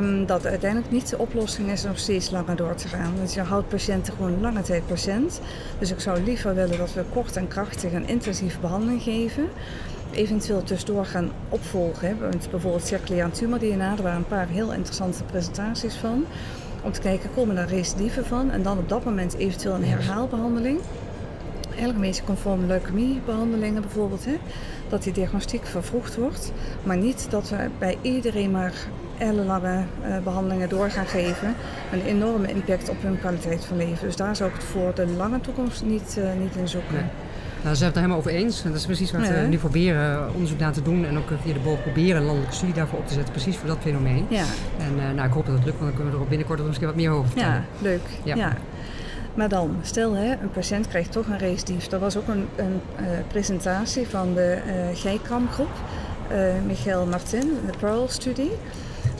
um, 0.00 0.26
dat 0.26 0.46
uiteindelijk 0.46 0.92
niet 0.92 1.10
de 1.10 1.18
oplossing 1.18 1.70
is 1.70 1.82
om 1.82 1.88
nog 1.88 1.98
steeds 1.98 2.30
langer 2.30 2.56
door 2.56 2.74
te 2.74 2.88
gaan. 2.88 3.12
Want 3.16 3.34
je 3.34 3.40
houdt 3.40 3.68
patiënten 3.68 4.12
gewoon 4.12 4.40
lange 4.40 4.62
tijd 4.62 4.86
patiënt. 4.86 5.40
Dus 5.78 5.90
ik 5.90 6.00
zou 6.00 6.22
liever 6.22 6.54
willen 6.54 6.78
dat 6.78 6.92
we 6.92 7.04
kort 7.12 7.36
en 7.36 7.48
krachtig 7.48 7.92
en 7.92 8.08
intensieve 8.08 8.58
behandeling 8.58 9.02
geven 9.02 9.48
eventueel 10.14 10.62
tussendoor 10.62 11.06
gaan 11.06 11.30
opvolgen. 11.48 12.18
Bijvoorbeeld 12.50 12.86
circulaire 12.86 13.30
tumor-DNA, 13.30 13.94
daar 13.94 14.02
waren 14.02 14.18
een 14.18 14.26
paar 14.26 14.48
heel 14.48 14.72
interessante 14.72 15.24
presentaties 15.24 15.94
van. 15.94 16.24
Om 16.82 16.92
te 16.92 17.00
kijken, 17.00 17.30
komen 17.34 17.56
er 17.56 17.66
recidieven 17.66 18.24
van? 18.24 18.50
En 18.50 18.62
dan 18.62 18.78
op 18.78 18.88
dat 18.88 19.04
moment 19.04 19.34
eventueel 19.34 19.74
een 19.74 19.84
herhaalbehandeling. 19.84 20.80
Eigenlijk 21.64 21.94
een 21.94 22.00
beetje 22.00 22.24
conform 22.24 22.66
leukemiebehandelingen 22.66 23.82
bijvoorbeeld. 23.82 24.24
Hè? 24.24 24.36
Dat 24.88 25.02
die 25.02 25.12
diagnostiek 25.12 25.66
vervroegd 25.66 26.16
wordt. 26.16 26.52
Maar 26.82 26.96
niet 26.96 27.26
dat 27.30 27.48
we 27.48 27.68
bij 27.78 27.98
iedereen 28.02 28.50
maar 28.50 28.74
ellenlange 29.18 29.84
uh, 30.06 30.18
behandelingen 30.24 30.68
door 30.68 30.90
gaan 30.90 31.06
geven. 31.06 31.54
Een 31.92 32.04
enorme 32.04 32.48
impact 32.48 32.88
op 32.88 33.02
hun 33.02 33.18
kwaliteit 33.18 33.64
van 33.64 33.76
leven. 33.76 34.06
Dus 34.06 34.16
daar 34.16 34.36
zou 34.36 34.50
ik 34.50 34.56
het 34.56 34.64
voor 34.64 34.94
de 34.94 35.06
lange 35.06 35.40
toekomst 35.40 35.84
niet, 35.84 36.16
uh, 36.18 36.24
niet 36.40 36.56
in 36.56 36.68
zoeken. 36.68 37.10
Nou, 37.64 37.76
ze 37.76 37.82
zijn 37.82 37.92
het 37.94 38.02
er 38.02 38.08
helemaal 38.08 38.16
over 38.16 38.40
eens. 38.40 38.62
Dat 38.62 38.74
is 38.74 38.86
precies 38.86 39.12
wat 39.12 39.28
we 39.28 39.46
nu 39.48 39.58
proberen 39.58 40.34
onderzoek 40.34 40.58
naar 40.58 40.72
te 40.72 40.82
doen. 40.82 41.04
En 41.04 41.18
ook 41.18 41.28
via 41.42 41.52
de 41.52 41.58
BOV 41.58 41.82
proberen 41.82 42.22
landelijke 42.22 42.54
studie 42.54 42.74
daarvoor 42.74 42.98
op 42.98 43.06
te 43.06 43.14
zetten. 43.14 43.32
Precies 43.32 43.56
voor 43.56 43.68
dat 43.68 43.78
fenomeen. 43.80 44.26
Ja. 44.28 44.44
En 44.78 44.92
uh, 44.96 45.10
nou, 45.14 45.28
ik 45.28 45.32
hoop 45.32 45.46
dat 45.46 45.54
het 45.54 45.64
lukt, 45.64 45.78
want 45.78 45.90
dan 45.90 45.94
kunnen 45.94 46.12
we 46.12 46.16
er 46.18 46.22
ook 46.22 46.28
binnenkort 46.28 46.58
nog 46.58 46.68
eens 46.68 46.78
wat 46.78 46.94
meer 46.94 47.10
over 47.10 47.30
vertellen. 47.30 47.54
Ja, 47.54 47.82
leuk. 47.82 48.00
Ja. 48.22 48.56
Maar 49.34 49.48
dan, 49.48 49.76
stel 49.82 50.14
hè, 50.14 50.30
een 50.30 50.50
patiënt 50.50 50.88
krijgt 50.88 51.12
toch 51.12 51.26
een 51.26 51.38
recidief. 51.38 51.92
Er 51.92 51.98
was 51.98 52.16
ook 52.16 52.28
een, 52.28 52.48
een 52.56 52.80
uh, 53.00 53.06
presentatie 53.28 54.06
van 54.06 54.34
de 54.34 54.58
uh, 54.66 54.72
Gijkram-groep. 54.96 55.72
Michael 56.66 57.06
Martin, 57.06 57.52
de 57.66 57.78
Pearl-studie. 57.78 58.50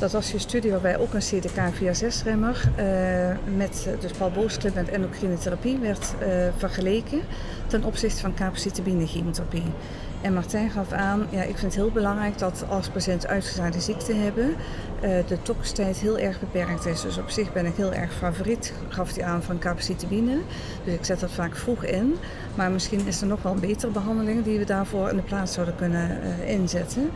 Dat 0.04 0.12
was 0.12 0.30
je 0.30 0.38
studie 0.38 0.70
waarbij 0.70 0.98
ook 0.98 1.14
een 1.14 1.22
CDK4-6-remmer 1.22 2.70
uh, 2.78 3.56
met 3.56 3.88
dus 4.00 4.12
Paul 4.12 4.30
Boosklip 4.30 4.76
en 4.76 4.88
endocrine 4.88 5.38
therapie 5.38 5.78
werd 5.78 6.14
uh, 6.22 6.28
vergeleken 6.56 7.20
ten 7.66 7.84
opzichte 7.84 8.20
van 8.20 8.34
capecitabine 8.34 9.06
chemotherapie. 9.06 9.72
En 10.20 10.32
Martijn 10.32 10.70
gaf 10.70 10.92
aan, 10.92 11.26
ja, 11.30 11.42
ik 11.42 11.58
vind 11.58 11.62
het 11.62 11.74
heel 11.74 11.90
belangrijk 11.90 12.38
dat 12.38 12.64
als 12.68 12.88
patiënten 12.88 13.28
uitgezaaide 13.28 13.80
ziekte 13.80 14.14
hebben, 14.14 14.54
de 15.00 15.42
toxiteit 15.42 15.96
heel 15.96 16.18
erg 16.18 16.40
beperkt 16.40 16.86
is. 16.86 17.00
Dus 17.00 17.18
op 17.18 17.30
zich 17.30 17.52
ben 17.52 17.66
ik 17.66 17.74
heel 17.76 17.92
erg 17.92 18.12
favoriet, 18.12 18.72
gaf 18.88 19.14
hij 19.14 19.24
aan, 19.24 19.42
van 19.42 19.58
capecitabine. 19.58 20.38
Dus 20.84 20.94
ik 20.94 21.04
zet 21.04 21.20
dat 21.20 21.30
vaak 21.30 21.56
vroeg 21.56 21.84
in. 21.84 22.16
Maar 22.54 22.70
misschien 22.70 23.06
is 23.06 23.20
er 23.20 23.26
nog 23.26 23.42
wel 23.42 23.52
een 23.52 23.60
betere 23.60 23.92
behandeling 23.92 24.44
die 24.44 24.58
we 24.58 24.64
daarvoor 24.64 25.10
in 25.10 25.16
de 25.16 25.22
plaats 25.22 25.52
zouden 25.52 25.76
kunnen 25.76 26.20
inzetten. 26.46 27.10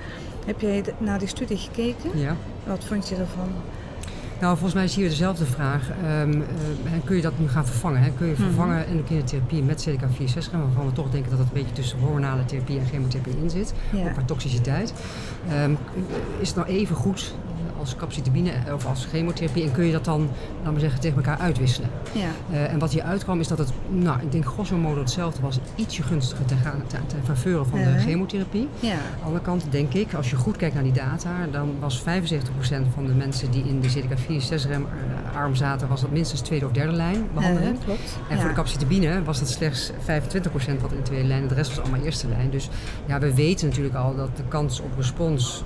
Heb 0.49 0.61
jij 0.61 0.85
naar 0.99 1.19
die 1.19 1.28
studie 1.28 1.57
gekeken? 1.57 2.19
Ja. 2.19 2.37
Wat 2.67 2.85
vond 2.85 3.09
je 3.09 3.17
ervan? 3.17 3.49
Nou, 4.40 4.52
volgens 4.52 4.75
mij 4.75 4.85
is 4.85 4.95
hier 4.95 5.09
dezelfde 5.09 5.45
vraag. 5.45 5.88
Um, 6.23 6.33
uh, 6.33 6.47
kun 7.05 7.17
je 7.17 7.23
dat 7.23 7.38
nu 7.38 7.49
gaan 7.49 7.67
vervangen? 7.67 8.02
Hè? 8.02 8.11
Kun 8.11 8.26
je 8.26 8.33
mhm. 8.33 8.43
vervangen 8.43 8.76
mm 8.76 8.83
-hmm. 8.83 8.90
endocrine 8.90 9.25
therapie 9.25 9.62
met 9.62 9.88
CDK4-6 9.88 10.50
waarvan 10.52 10.87
we 10.87 10.93
toch 10.93 11.11
denken 11.11 11.31
dat 11.31 11.38
het 11.38 11.49
een 11.49 11.55
beetje 11.55 11.73
tussen 11.73 11.99
hormonale 11.99 12.45
therapie 12.45 12.78
en 12.78 12.87
chemotherapie 12.87 13.37
in 13.43 13.50
zit, 13.50 13.75
ja. 13.93 14.11
qua 14.11 14.23
toxiciteit. 14.25 14.93
Um, 15.64 15.78
is 16.40 16.49
het 16.49 16.57
nou 16.57 16.69
even 16.69 16.97
goed 16.97 17.35
als 17.79 17.97
capecitabine 17.97 18.53
of 18.75 18.87
als 18.87 19.07
chemotherapie. 19.11 19.65
En 19.65 19.73
kun 19.73 19.85
je 19.85 19.93
dat 19.93 20.05
dan, 20.05 20.29
laten 20.59 20.75
we 20.75 20.81
zeggen, 20.81 21.00
tegen 21.00 21.17
elkaar 21.17 21.38
uitwisselen. 21.38 21.91
Ja. 22.12 22.29
Uh, 22.50 22.73
en 22.73 22.79
wat 22.79 22.93
hier 22.93 23.03
uitkwam 23.03 23.41
is 23.41 23.49
dat 23.49 23.59
het, 23.59 23.73
nou, 23.88 24.21
ik 24.21 24.33
denk 24.33 24.45
grosso 24.45 24.77
modo 24.77 25.00
hetzelfde 25.00 25.43
was. 25.43 25.59
Ietsje 25.75 26.03
gunstiger 26.03 26.45
ten, 26.45 26.59
ten, 26.87 27.07
ten 27.07 27.21
faveur 27.25 27.65
van 27.65 27.79
de 27.79 27.99
chemotherapie. 27.99 28.69
Ja. 28.81 28.93
Aan 28.93 28.99
de 29.19 29.25
andere 29.25 29.45
kant 29.45 29.65
denk 29.71 29.93
ik, 29.95 30.15
als 30.15 30.31
je 30.31 30.37
goed 30.37 30.57
kijkt 30.57 30.75
naar 30.75 30.85
die 30.85 30.93
data, 30.93 31.47
dan 31.50 31.75
was 31.81 32.03
75% 32.03 32.05
van 32.95 33.07
de 33.07 33.12
mensen 33.12 33.50
die 33.50 33.65
in 33.65 33.81
de 33.81 33.88
CDK4-6-rem 33.88 34.87
arm 35.35 35.55
zaten, 35.55 35.88
was 35.88 36.00
dat 36.00 36.11
minstens 36.11 36.41
tweede 36.41 36.67
of 36.67 36.73
derde 36.73 36.93
lijn 36.93 37.29
behandeling. 37.35 37.79
Klopt. 37.85 38.19
En 38.29 38.38
voor 38.38 38.49
de 38.49 38.55
capecitabine 38.55 39.23
was 39.25 39.38
dat 39.38 39.49
slechts 39.49 39.91
25% 39.91 39.95
wat 40.81 40.91
in 40.91 40.97
de 40.97 41.03
tweede 41.03 41.27
lijn 41.27 41.43
en 41.43 41.49
de 41.49 41.55
rest 41.55 41.69
was 41.69 41.81
allemaal 41.81 42.05
eerste 42.05 42.29
lijn. 42.29 42.50
Dus 42.50 42.69
ja, 43.07 43.19
we 43.19 43.35
weten 43.35 43.69
natuurlijk 43.69 43.95
al 43.95 44.17
dat 44.17 44.37
de 44.37 44.43
kans 44.49 44.81
op 44.81 44.97
respons 44.97 45.65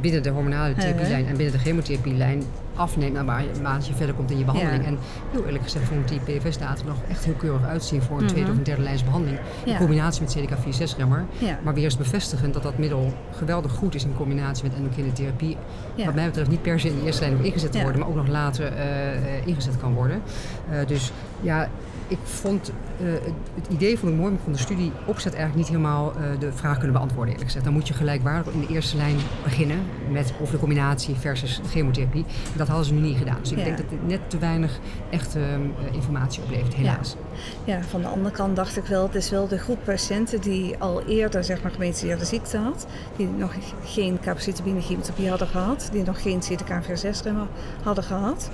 binnen 0.00 0.22
de 0.22 0.30
hormonale 0.30 0.74
therapielijn 0.74 1.26
en 1.26 1.36
binnen 1.36 1.52
de 1.52 1.58
chemotherapielijn 1.58 2.42
afneemt 2.74 3.14
naarmate 3.14 3.86
je 3.86 3.94
verder 3.94 4.14
komt 4.14 4.30
in 4.30 4.38
je 4.38 4.44
behandeling. 4.44 4.84
En 4.86 4.98
heel 5.30 5.44
eerlijk 5.44 5.64
gezegd 5.64 5.84
vond 5.84 6.08
die 6.08 6.20
PFS-data 6.20 6.82
nog 6.86 6.96
echt 7.08 7.24
heel 7.24 7.34
keurig 7.34 7.66
uitzien 7.66 8.02
voor 8.02 8.20
een 8.20 8.26
tweede 8.26 8.42
mhm. 8.42 8.50
of 8.50 8.56
een 8.56 8.64
derde 8.64 8.82
lijns 8.82 9.04
behandeling. 9.04 9.38
In 9.64 9.76
combinatie 9.76 10.22
met 10.22 10.36
CDK4-6-remmer. 10.38 11.24
Maar 11.62 11.74
weer 11.74 11.84
eens 11.84 11.96
bevestigen 11.96 12.52
dat 12.52 12.62
dat 12.62 12.78
middel 12.78 13.12
geweldig 13.30 13.72
goed 13.72 13.94
is 13.94 14.04
in 14.04 14.14
combinatie 14.14 14.64
met 14.64 14.74
endocrine 14.74 15.12
therapie. 15.12 15.56
Wat 16.04 16.14
mij 16.14 16.26
betreft 16.26 16.50
niet 16.50 16.62
per 16.62 16.80
se 16.80 16.88
in 16.88 16.98
de 16.98 17.04
eerste 17.04 17.22
lijn 17.22 17.44
ingezet 17.44 17.72
te 17.72 17.80
worden, 17.80 18.00
maar 18.00 18.08
ook 18.08 18.14
nog 18.14 18.28
later 18.28 18.72
uh, 18.72 19.46
ingezet 19.46 19.76
kan 19.76 19.94
worden. 19.94 20.22
Uh, 20.70 20.86
dus 20.86 21.12
ja, 21.40 21.68
ik 22.10 22.18
vond 22.22 22.72
uh, 23.02 23.12
het, 23.54 23.66
idee 23.68 23.98
vond 23.98 24.12
ik 24.12 24.18
mooi, 24.18 24.30
maar 24.30 24.40
van 24.42 24.52
de 24.52 24.58
studie 24.58 24.92
opzet 25.06 25.34
eigenlijk 25.34 25.56
niet 25.56 25.76
helemaal 25.76 26.12
uh, 26.16 26.40
de 26.40 26.52
vraag 26.52 26.76
kunnen 26.76 26.92
beantwoorden. 26.92 27.28
Eerlijk 27.28 27.46
gezegd. 27.46 27.64
Dan 27.64 27.74
moet 27.74 27.88
je 27.88 27.94
gelijkwaardig 27.94 28.52
in 28.52 28.60
de 28.60 28.66
eerste 28.66 28.96
lijn 28.96 29.16
beginnen 29.42 29.78
met 30.10 30.32
of 30.40 30.50
de 30.50 30.58
combinatie 30.58 31.14
versus 31.14 31.60
chemotherapie. 31.68 32.24
Dat 32.56 32.68
hadden 32.68 32.86
ze 32.86 32.94
nu 32.94 33.00
niet 33.00 33.16
gedaan. 33.16 33.36
Dus 33.40 33.50
ik 33.50 33.58
ja. 33.58 33.64
denk 33.64 33.76
dat 33.76 33.88
dit 33.90 34.06
net 34.06 34.20
te 34.26 34.38
weinig 34.38 34.78
echte 35.10 35.38
uh, 35.38 35.94
informatie 35.94 36.42
oplevert, 36.42 36.74
helaas. 36.74 37.16
Ja. 37.64 37.76
ja. 37.76 37.82
van 37.82 38.00
de 38.00 38.06
andere 38.06 38.34
kant 38.34 38.56
dacht 38.56 38.76
ik 38.76 38.84
wel, 38.84 39.02
het 39.02 39.14
is 39.14 39.30
wel 39.30 39.48
de 39.48 39.58
groep 39.58 39.84
patiënten 39.84 40.40
die 40.40 40.76
al 40.78 41.02
eerder 41.02 41.44
zeg 41.44 41.62
maar 41.62 41.70
gemetiseerde 41.70 42.24
ziekte 42.24 42.58
had, 42.58 42.86
die 43.16 43.28
nog 43.28 43.54
geen 43.84 44.20
capecitabine 44.20 44.80
chemotherapie 44.80 45.28
hadden 45.28 45.48
gehad, 45.48 45.88
die 45.92 46.02
nog 46.02 46.22
geen 46.22 46.40
CDK4-6-remmer 46.42 47.46
hadden 47.82 48.04
gehad. 48.04 48.50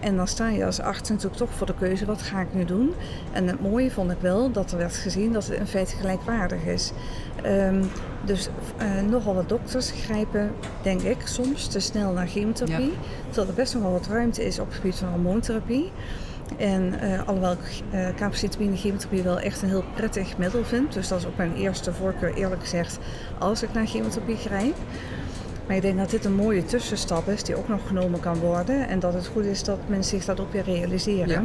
En 0.00 0.16
dan 0.16 0.28
sta 0.28 0.48
je 0.48 0.64
als 0.64 0.80
arts 0.80 1.08
natuurlijk 1.08 1.36
toch 1.36 1.50
voor 1.50 1.66
de 1.66 1.74
keuze, 1.74 2.04
wat 2.04 2.22
ga 2.22 2.40
ik 2.40 2.54
nu 2.54 2.64
doen? 2.64 2.94
En 3.32 3.46
het 3.46 3.60
mooie 3.60 3.90
vond 3.90 4.10
ik 4.10 4.20
wel 4.20 4.50
dat 4.52 4.72
er 4.72 4.78
werd 4.78 4.96
gezien 4.96 5.32
dat 5.32 5.46
het 5.46 5.58
in 5.58 5.66
feite 5.66 5.96
gelijkwaardig 5.96 6.64
is. 6.64 6.92
Um, 7.46 7.90
dus 8.24 8.48
uh, 8.82 9.10
nogal 9.10 9.34
wat 9.34 9.48
dokters 9.48 9.90
grijpen, 9.90 10.52
denk 10.82 11.00
ik, 11.00 11.16
soms 11.24 11.66
te 11.66 11.80
snel 11.80 12.12
naar 12.12 12.26
chemotherapie. 12.26 12.90
Ja. 12.90 12.96
Terwijl 13.26 13.48
er 13.48 13.54
best 13.54 13.74
nog 13.74 13.82
wel 13.82 13.92
wat 13.92 14.06
ruimte 14.06 14.44
is 14.44 14.58
op 14.58 14.66
het 14.66 14.74
gebied 14.74 14.94
van 14.94 15.08
hormoontherapie. 15.08 15.92
En 16.56 16.94
uh, 17.02 17.28
alhoewel 17.28 17.52
ik 17.52 17.82
uh, 17.92 18.08
capecitabine 18.16 18.76
chemotherapie 18.76 19.22
wel 19.22 19.40
echt 19.40 19.62
een 19.62 19.68
heel 19.68 19.84
prettig 19.94 20.38
middel 20.38 20.64
vind. 20.64 20.92
Dus 20.92 21.08
dat 21.08 21.18
is 21.18 21.26
ook 21.26 21.36
mijn 21.36 21.54
eerste 21.54 21.92
voorkeur 21.92 22.34
eerlijk 22.34 22.60
gezegd 22.60 22.98
als 23.38 23.62
ik 23.62 23.72
naar 23.72 23.86
chemotherapie 23.86 24.36
grijp. 24.36 24.76
Maar 25.70 25.78
ik 25.78 25.84
denk 25.84 25.98
dat 25.98 26.10
dit 26.10 26.24
een 26.24 26.34
mooie 26.34 26.64
tussenstap 26.64 27.28
is 27.28 27.42
die 27.42 27.56
ook 27.56 27.68
nog 27.68 27.80
genomen 27.86 28.20
kan 28.20 28.38
worden. 28.38 28.88
En 28.88 28.98
dat 28.98 29.14
het 29.14 29.26
goed 29.26 29.44
is 29.44 29.64
dat 29.64 29.78
mensen 29.86 30.16
zich 30.16 30.26
dat 30.26 30.40
ook 30.40 30.52
weer 30.52 30.62
realiseren. 30.62 31.28
Ja. 31.28 31.42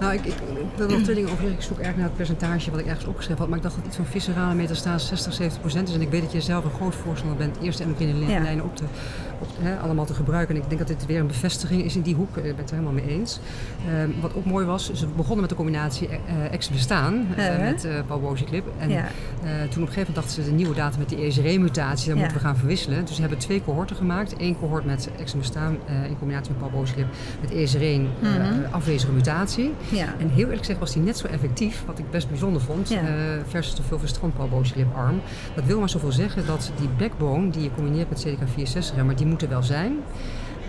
Nou, 0.00 0.12
ik, 0.12 0.24
ik, 0.24 0.34
ik, 0.34 0.76
wil 0.76 0.88
nog 0.88 1.02
twee 1.02 1.14
dingen 1.14 1.30
over 1.30 1.44
Ik 1.44 1.62
zoek 1.62 1.78
eigenlijk 1.78 1.96
naar 1.96 2.06
het 2.06 2.16
percentage 2.16 2.70
wat 2.70 2.80
ik 2.80 2.86
ergens 2.86 3.06
opgeschreven 3.06 3.40
had. 3.40 3.48
Maar 3.48 3.58
ik 3.58 3.64
dacht 3.64 3.76
dat 3.76 3.86
iets 3.86 3.96
van 3.96 4.06
viscerale 4.06 4.54
metastase 4.54 5.06
60, 5.06 5.32
70 5.32 5.60
procent 5.60 5.88
is. 5.88 5.94
En 5.94 6.00
ik 6.00 6.10
weet 6.10 6.22
dat 6.22 6.32
je 6.32 6.40
zelf 6.40 6.64
een 6.64 6.70
groot 6.70 6.94
voorstander 6.94 7.36
bent. 7.36 7.56
Eerst 7.62 7.80
en 7.80 7.94
in 7.98 8.18
de 8.18 8.26
lijnen 8.26 8.64
op 8.64 8.76
te, 8.76 8.84
hè, 9.58 9.78
allemaal 9.78 10.04
te 10.04 10.14
gebruiken. 10.14 10.54
En 10.54 10.62
ik 10.62 10.68
denk 10.68 10.80
dat 10.80 10.98
dit 10.98 11.06
weer 11.06 11.20
een 11.20 11.26
bevestiging 11.26 11.84
is 11.84 11.96
in 11.96 12.02
die 12.02 12.14
hoek. 12.14 12.36
Ik 12.36 12.42
ben 12.42 12.56
het 12.56 12.70
er 12.70 12.76
helemaal 12.76 13.02
mee 13.02 13.08
eens. 13.08 13.40
Um, 14.02 14.14
wat 14.20 14.34
ook 14.34 14.44
mooi 14.44 14.66
was, 14.66 14.92
ze 14.92 15.06
begonnen 15.06 15.40
met 15.40 15.48
de 15.48 15.54
combinatie 15.54 16.08
uh, 16.08 16.52
ex 16.52 16.68
bestaan 16.68 17.26
uh, 17.38 17.54
uh, 17.54 17.60
met 17.60 17.84
uh, 17.84 17.92
Paul. 18.06 18.36
En 18.78 18.90
ja. 18.90 19.04
toen 19.42 19.52
op 19.52 19.62
een 19.62 19.70
gegeven 19.70 19.96
moment 19.96 20.14
dachten 20.14 20.32
ze 20.32 20.44
de 20.44 20.50
nieuwe 20.50 20.74
data 20.74 20.98
met 20.98 21.08
die 21.08 21.18
ESRE-mutatie, 21.18 22.06
daar 22.06 22.16
ja. 22.16 22.20
moeten 22.20 22.38
we 22.40 22.44
gaan 22.44 22.56
verwisselen. 22.56 23.04
Dus 23.04 23.14
ze 23.14 23.20
hebben 23.20 23.38
twee 23.38 23.64
cohorten 23.64 23.96
gemaakt. 23.96 24.34
Eén 24.38 24.58
cohort 24.58 24.84
met 24.84 25.10
exemestaan 25.18 25.76
uh, 25.90 26.10
in 26.10 26.18
combinatie 26.18 26.52
met 26.52 26.60
palboosklip 26.60 27.06
met 27.40 27.50
ESR1 27.50 27.80
mm 27.80 28.08
-hmm. 28.20 28.60
uh, 28.60 28.72
afwezige 28.72 29.12
mutatie. 29.12 29.74
Ja. 29.88 30.14
En 30.18 30.28
heel 30.28 30.38
eerlijk 30.38 30.58
gezegd 30.58 30.78
was 30.78 30.92
die 30.92 31.02
net 31.02 31.18
zo 31.18 31.26
effectief, 31.26 31.82
wat 31.86 31.98
ik 31.98 32.10
best 32.10 32.28
bijzonder 32.28 32.62
vond, 32.62 32.94
versus 33.46 33.74
de 33.74 33.82
fulvestrant 33.82 34.34
arm. 34.94 35.20
Dat 35.54 35.64
wil 35.64 35.78
maar 35.78 35.88
zoveel 35.88 36.12
zeggen 36.12 36.46
dat 36.46 36.72
die 36.78 36.88
backbone 36.98 37.50
die 37.50 37.62
je 37.62 37.70
combineert 37.74 38.08
met 38.08 38.26
CDK4-6-remmer, 38.26 39.16
die 39.16 39.26
moeten 39.30 39.48
wel 39.48 39.62
zijn. 39.62 39.98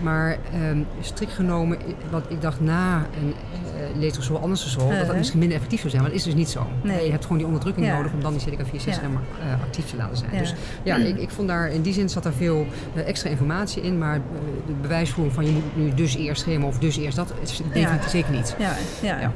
Maar 0.02 0.36
um, 0.70 0.86
strikt 1.00 1.32
genomen, 1.32 1.78
wat 2.10 2.24
ik 2.28 2.40
dacht 2.40 2.60
na 2.60 3.06
een 3.20 3.28
uh, 3.28 4.00
letrosol 4.00 4.38
andersosol, 4.38 4.82
uh 4.82 4.88
-huh. 4.88 4.98
dat 4.98 5.06
dat 5.06 5.16
misschien 5.16 5.38
minder 5.38 5.56
effectief 5.56 5.80
zou 5.80 5.90
zijn. 5.90 6.02
Maar 6.02 6.12
dat 6.12 6.20
is 6.20 6.26
dus 6.26 6.34
niet 6.34 6.48
zo. 6.48 6.66
Nee. 6.82 7.04
Je 7.04 7.10
hebt 7.10 7.22
gewoon 7.22 7.38
die 7.38 7.46
onderdrukking 7.46 7.86
Ja. 7.86 7.96
nodig 7.96 8.12
om 8.12 8.20
dan 8.20 8.32
die 8.32 8.40
CDK4-6 8.40 8.84
Ja. 8.84 8.98
remmer 9.00 9.20
uh, 9.46 9.62
actief 9.62 9.84
te 9.84 9.96
laten 9.96 10.16
zijn. 10.16 10.30
Ja. 10.32 10.38
Dus 10.38 10.54
ja, 10.82 10.96
ik, 10.96 11.16
ik 11.16 11.30
vond 11.30 11.48
daar 11.48 11.68
in 11.68 11.82
die 11.82 11.92
zin 11.92 12.08
zat 12.08 12.24
er 12.24 12.32
veel 12.32 12.66
uh, 12.94 13.08
extra 13.08 13.30
informatie 13.30 13.82
in. 13.82 13.98
Maar 13.98 14.20
de 14.66 14.72
bewijsvoering 14.82 15.34
van 15.34 15.44
je 15.44 15.50
moet 15.52 15.76
nu 15.76 15.94
dus 15.94 16.16
eerst 16.16 16.44
remmen 16.44 16.68
of 16.68 16.78
dus 16.78 16.96
eerst 16.96 17.16
dat, 17.16 17.32
is 17.42 17.62
definitief 17.72 18.10
zeker 18.10 18.32
niet. 18.32 18.56
Ja, 18.58 18.74
ja. 19.02 19.32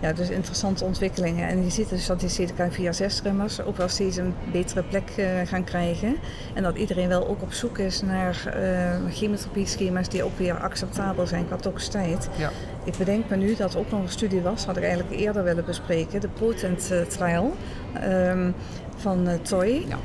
Ja. 0.00 0.12
dus 0.12 0.30
interessante 0.30 0.84
ontwikkelingen. 0.84 1.48
En 1.48 1.64
je 1.64 1.70
ziet 1.70 1.88
dus 1.88 2.06
dat 2.06 2.20
die 2.20 2.48
CDK4-6-remmers 2.48 3.64
ook 3.64 3.76
wel 3.76 3.88
steeds 3.88 4.16
een 4.16 4.34
betere 4.52 4.82
plek 4.82 5.10
uh, 5.16 5.26
gaan 5.44 5.64
krijgen. 5.64 6.16
En 6.54 6.62
dat 6.62 6.76
iedereen 6.76 7.08
wel 7.08 7.28
ook 7.28 7.42
op 7.42 7.52
zoek 7.52 7.78
is 7.78 8.02
naar 8.02 8.54
uh, 8.56 9.12
chemotherapie-schema's 9.12 10.08
die 10.08 10.22
ook 10.22 10.38
weer 10.38 10.58
acceptabel 10.58 11.26
zijn 11.26 11.46
qua 11.46 11.56
toxiteit. 11.56 12.28
Ja. 12.36 12.50
Ik 12.84 12.96
bedenk 12.96 13.28
me 13.28 13.36
nu 13.36 13.54
dat 13.54 13.72
er 13.72 13.78
ook 13.78 13.90
nog 13.90 14.02
een 14.02 14.08
studie 14.08 14.40
was, 14.40 14.64
had 14.64 14.76
ik 14.76 14.82
eigenlijk 14.82 15.20
eerder 15.20 15.44
willen 15.44 15.64
bespreken, 15.64 16.20
de 16.20 16.28
Potent 16.28 16.88
uh, 16.92 17.00
Trial 17.00 17.54
um, 18.04 18.54
van 18.96 19.28
Toy. 19.42 19.86
Ja. 19.88 19.98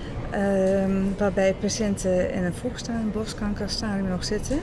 Um, 0.83 1.15
waarbij 1.17 1.53
patiënten 1.53 2.33
in 2.33 2.43
een 2.43 2.53
vroegstadium 2.53 3.11
borstkankerstadium 3.11 4.07
nog 4.07 4.23
zitten. 4.23 4.59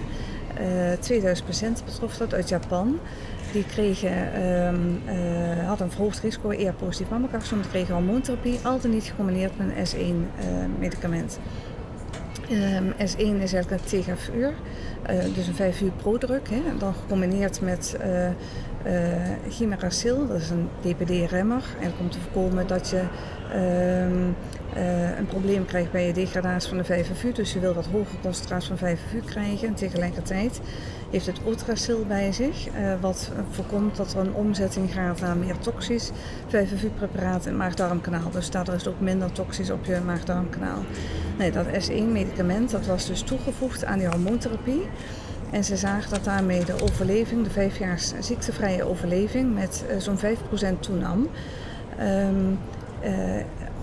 2000 1.01 1.47
patiënten 1.47 1.85
betrof 1.85 2.17
dat 2.17 2.35
uit 2.35 2.49
Japan. 2.49 2.99
Die 3.57 3.65
kregen, 3.65 4.43
um, 4.43 5.01
uh, 5.07 5.67
hadden 5.67 5.87
een 5.87 5.93
verhoogd 5.93 6.21
risico, 6.21 6.51
eer 6.51 6.73
positief 6.73 7.09
mammocarcinoom. 7.09 7.63
Die 7.63 7.71
kregen 7.71 7.95
hormoontherapie, 7.95 8.59
altijd 8.63 8.93
niet 8.93 9.05
gecombineerd 9.05 9.53
met 9.59 9.67
een 9.67 9.87
S1-medicament. 9.87 11.39
Uh, 12.51 12.77
um, 12.77 12.93
S1 12.93 13.43
is 13.43 13.53
eigenlijk 13.53 13.71
een 13.71 13.79
TGF-uur, 14.03 14.53
uh, 15.11 15.35
dus 15.35 15.47
een 15.47 15.55
5 15.55 15.81
uur 15.81 15.91
prodruk. 15.91 16.49
Hè, 16.51 16.63
dan 16.79 16.95
gecombineerd 16.95 17.61
met 17.61 17.97
uh, 18.07 18.29
chimeracil, 19.49 20.27
dat 20.27 20.41
is 20.41 20.51
een 20.51 20.69
DPD-remmer. 20.81 21.65
En 21.81 21.93
om 22.01 22.11
te 22.11 22.19
voorkomen 22.21 22.67
dat 22.67 22.89
je 22.89 23.03
um, 23.55 24.37
een 25.19 25.27
probleem 25.27 25.67
krijgt 25.67 25.93
bij 25.93 26.07
je 26.07 26.13
degradatie 26.13 26.69
van 26.69 26.79
de 26.79 27.05
5FU. 27.05 27.33
Dus 27.35 27.53
je 27.53 27.61
wil 27.61 27.75
wat 27.75 27.87
hogere 27.87 28.21
concentratie 28.23 28.75
van 28.75 28.89
5FU 28.89 29.25
krijgen. 29.25 29.69
En 29.69 29.75
tegelijkertijd 29.75 30.61
heeft 31.11 31.27
het 31.27 31.41
Ultracil 31.47 32.05
bij 32.09 32.33
zich, 32.33 32.69
uh, 32.69 32.93
wat 33.01 33.31
voorkomt 33.51 33.97
dat 33.97 34.13
er 34.13 34.19
een 34.19 34.35
omzetting 34.35 34.93
gaat 34.93 35.21
naar 35.21 35.37
meer 35.37 35.59
toxisch 35.59 36.11
5FU-preparaat 36.49 37.47
in 37.47 37.51
het 37.51 37.59
maag-darmkanaal. 37.59 38.31
Dus 38.31 38.51
daardoor 38.51 38.75
is 38.75 38.85
het 38.85 38.95
ook 38.95 39.01
minder 39.01 39.33
toxisch 39.33 39.71
op 39.71 39.85
je 39.85 40.01
maag-darmkanaal. 40.05 40.83
Nee, 41.39 41.51
dat 41.51 41.67
S1-medicament 41.67 42.71
dat 42.71 42.87
was 42.87 43.07
dus 43.07 43.21
toegevoegd 43.21 43.85
aan 43.85 43.99
die 43.99 44.09
hormoontherapie. 44.09 44.83
En 45.51 45.65
ze 45.65 45.77
zagen 45.77 46.11
dat 46.11 46.25
daarmee 46.25 46.65
de 46.65 46.83
overleving, 46.83 47.45
de 47.45 47.51
vijfjaars 47.51 48.13
ziektevrije 48.21 48.85
overleving, 48.85 49.55
met 49.55 49.85
uh, 49.91 49.97
zo'n 49.99 50.19
5% 50.19 50.81
toenam. 50.81 51.29
Uh, 52.01 52.29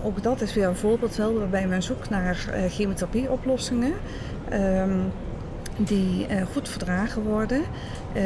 ook 0.02 0.22
dat 0.22 0.40
is 0.40 0.54
weer 0.54 0.66
een 0.66 0.76
voorbeeld 0.76 1.16
wel 1.16 1.38
waarbij 1.38 1.66
men 1.66 1.82
zoekt 1.82 2.10
naar 2.10 2.46
uh, 2.48 2.70
chemotherapieoplossingen. 2.70 3.92
Um, 4.52 5.12
die 5.76 6.26
uh, 6.28 6.42
goed 6.52 6.68
verdragen 6.68 7.22
worden, 7.22 7.62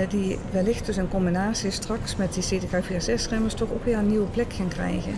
die 0.08 0.38
wellicht 0.50 0.86
dus 0.86 0.96
in 0.96 1.08
combinatie 1.08 1.70
straks 1.70 2.16
met 2.16 2.34
die 2.34 2.60
CDK4-6-remmers 2.60 3.54
toch 3.54 3.72
ook 3.72 3.84
weer 3.84 3.98
een 3.98 4.08
nieuwe 4.08 4.26
plek 4.26 4.52
gaan 4.52 4.68
krijgen. 4.68 5.12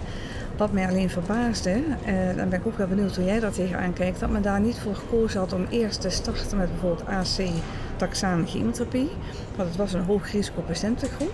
Wat 0.60 0.72
mij 0.72 0.88
alleen 0.88 1.10
verbaasde, 1.10 1.70
uh, 1.70 2.36
dan 2.36 2.48
ben 2.48 2.58
ik 2.58 2.66
ook 2.66 2.78
wel 2.78 2.86
benieuwd 2.86 3.16
hoe 3.16 3.24
jij 3.24 3.40
daar 3.40 3.52
tegenaan 3.52 3.92
kijkt, 3.92 4.20
dat 4.20 4.30
men 4.30 4.42
daar 4.42 4.60
niet 4.60 4.78
voor 4.78 4.94
gekozen 4.94 5.40
had 5.40 5.52
om 5.52 5.66
eerst 5.70 6.00
te 6.00 6.10
starten 6.10 6.56
met 6.56 6.70
bijvoorbeeld 6.70 7.08
AC-taxane 7.08 8.46
chemotherapie, 8.46 9.10
want 9.56 9.68
het 9.68 9.78
was 9.78 9.92
een 9.92 10.04
hoog 10.04 10.32
risico 10.32 10.60
patiëntengroep. 10.60 11.32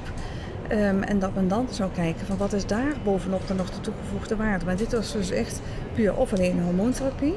Um, 0.72 1.02
en 1.02 1.18
dat 1.18 1.34
men 1.34 1.48
dan 1.48 1.66
zou 1.70 1.90
kijken 1.94 2.26
van 2.26 2.36
wat 2.36 2.52
is 2.52 2.66
daar 2.66 2.94
bovenop 3.04 3.42
nog 3.56 3.70
de 3.70 3.80
toegevoegde 3.80 4.36
waarde. 4.36 4.64
Maar 4.64 4.76
dit 4.76 4.92
was 4.92 5.12
dus 5.12 5.30
echt 5.30 5.60
puur 5.94 6.16
of 6.16 6.32
alleen 6.32 6.62
hormoontherapie 6.62 7.34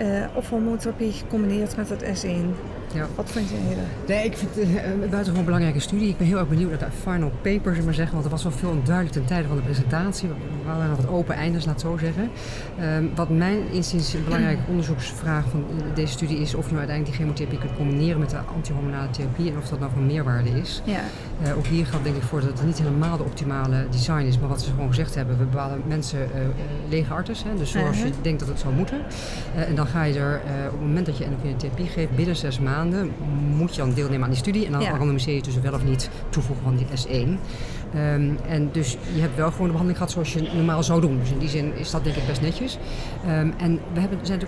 uh, 0.00 0.24
of 0.34 0.50
hormoontherapie 0.50 1.12
gecombineerd 1.12 1.76
met 1.76 1.90
het 1.90 2.24
S1. 2.24 2.46
Ja. 2.94 3.06
Wat 3.14 3.30
vind 3.30 3.48
je 3.48 3.56
hier? 3.68 3.76
Nee, 4.06 4.24
ik 4.24 4.36
vind 4.36 4.54
het 4.54 4.84
een 4.84 5.10
buitengewoon 5.10 5.44
belangrijke 5.44 5.80
studie. 5.80 6.08
Ik 6.08 6.16
ben 6.16 6.26
heel 6.26 6.38
erg 6.38 6.48
benieuwd 6.48 6.70
naar 6.70 6.78
de 6.78 6.96
final 7.02 7.32
paper, 7.42 7.84
maar 7.84 7.94
zeggen, 7.94 8.12
want 8.12 8.24
er 8.24 8.30
was 8.30 8.42
wel 8.42 8.52
veel 8.52 8.70
onduidelijk 8.70 9.14
ten 9.14 9.24
tijde 9.24 9.48
van 9.48 9.56
de 9.56 9.62
presentatie. 9.62 10.28
We 10.28 10.34
hadden 10.70 10.88
nog 10.88 10.96
wat 10.96 11.08
open 11.08 11.34
eindes, 11.34 11.64
laat 11.64 11.74
het 11.74 11.82
zo 11.82 11.96
zeggen. 11.96 12.30
Um, 12.96 13.10
wat 13.14 13.28
mijn 13.28 13.58
inziens 13.72 14.12
een 14.12 14.24
belangrijke 14.24 14.62
onderzoeksvraag 14.72 15.44
van 15.50 15.64
deze 15.94 16.12
studie 16.12 16.38
is 16.38 16.54
of 16.54 16.64
je 16.64 16.74
nou 16.74 16.78
uiteindelijk 16.78 17.06
die 17.06 17.14
chemotherapie 17.26 17.58
kunt 17.58 17.76
combineren 17.76 18.18
met 18.20 18.30
de 18.30 18.38
antihormonale 18.54 19.10
therapie 19.10 19.50
en 19.50 19.58
of 19.58 19.68
dat 19.68 19.78
nou 19.78 19.90
van 19.92 20.06
meerwaarde 20.06 20.50
is. 20.50 20.82
Ja. 20.84 21.00
Uh, 21.42 21.56
ook 21.56 21.66
hier 21.66 21.86
geldt 21.86 22.04
denk 22.04 22.16
ik 22.16 22.22
voor 22.22 22.40
dat 22.40 22.48
het 22.48 22.66
niet 22.66 22.78
helemaal 22.78 23.16
de 23.16 23.22
optimale 23.22 23.86
design 23.90 24.24
is, 24.26 24.38
maar 24.38 24.48
wat 24.48 24.62
ze 24.62 24.70
gewoon 24.70 24.88
gezegd 24.88 25.14
hebben, 25.14 25.38
we 25.38 25.44
bepalen 25.44 25.82
mensen 25.86 26.18
uh, 26.18 26.40
lege 26.88 27.12
artes, 27.12 27.42
hè, 27.42 27.54
dus 27.56 27.70
zoals 27.70 27.96
Uh-huh. 27.96 28.06
je 28.06 28.20
denkt 28.22 28.40
dat 28.40 28.48
het 28.48 28.58
zou 28.58 28.74
moeten. 28.74 28.98
en 29.54 29.74
dan 29.74 29.86
ga 29.86 30.02
je 30.02 30.18
er 30.18 30.40
op 30.66 30.70
het 30.70 30.80
moment 30.80 31.06
dat 31.06 31.18
je 31.18 31.24
endocrine 31.24 31.56
therapie 31.56 31.86
geeft, 31.86 32.16
binnen 32.16 32.36
zes 32.36 32.58
maanden 32.58 32.83
moet 33.56 33.74
je 33.74 33.80
dan 33.80 33.92
deelnemen 33.94 34.22
aan 34.24 34.30
die 34.30 34.38
studie 34.38 34.66
en 34.66 34.72
dan 34.72 34.80
Ja. 34.80 34.96
randomiseer 34.96 35.34
je 35.34 35.40
tussen 35.40 35.62
wel 35.62 35.72
of 35.72 35.84
niet 35.84 36.10
toevoegen 36.28 36.64
van 36.64 36.76
die 36.76 36.86
S1. 36.86 37.38
Um, 37.96 38.38
en 38.48 38.68
dus 38.72 38.96
je 39.14 39.20
hebt 39.20 39.36
wel 39.36 39.50
gewoon 39.50 39.66
de 39.66 39.72
behandeling 39.72 39.96
gehad 39.96 40.10
zoals 40.12 40.32
je 40.32 40.50
normaal 40.54 40.82
zou 40.82 41.00
doen. 41.00 41.18
Dus 41.18 41.30
in 41.30 41.38
die 41.38 41.48
zin 41.48 41.72
is 41.76 41.90
dat 41.90 42.04
denk 42.04 42.16
ik 42.16 42.26
best 42.26 42.40
netjes. 42.40 42.78
Um, 43.28 43.54
en 43.56 43.80
we 43.92 44.00
hebben, 44.00 44.18
zijn 44.22 44.40